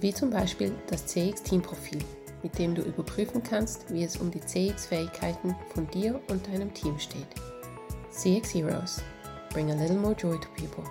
Wie 0.00 0.12
zum 0.12 0.30
Beispiel 0.30 0.72
das 0.88 1.06
CX 1.06 1.42
Team 1.42 1.62
Profil 1.62 2.00
mit 2.42 2.58
dem 2.58 2.74
du 2.74 2.82
überprüfen 2.82 3.42
kannst, 3.42 3.92
wie 3.92 4.04
es 4.04 4.16
um 4.16 4.30
die 4.30 4.40
CX-Fähigkeiten 4.40 5.54
von 5.74 5.86
dir 5.88 6.20
und 6.28 6.46
deinem 6.46 6.72
Team 6.74 6.98
steht. 6.98 7.28
CX 8.10 8.54
Heroes. 8.54 9.02
Bring 9.52 9.70
a 9.70 9.74
little 9.74 9.96
more 9.96 10.14
joy 10.14 10.38
to 10.38 10.48
people. 10.56 10.84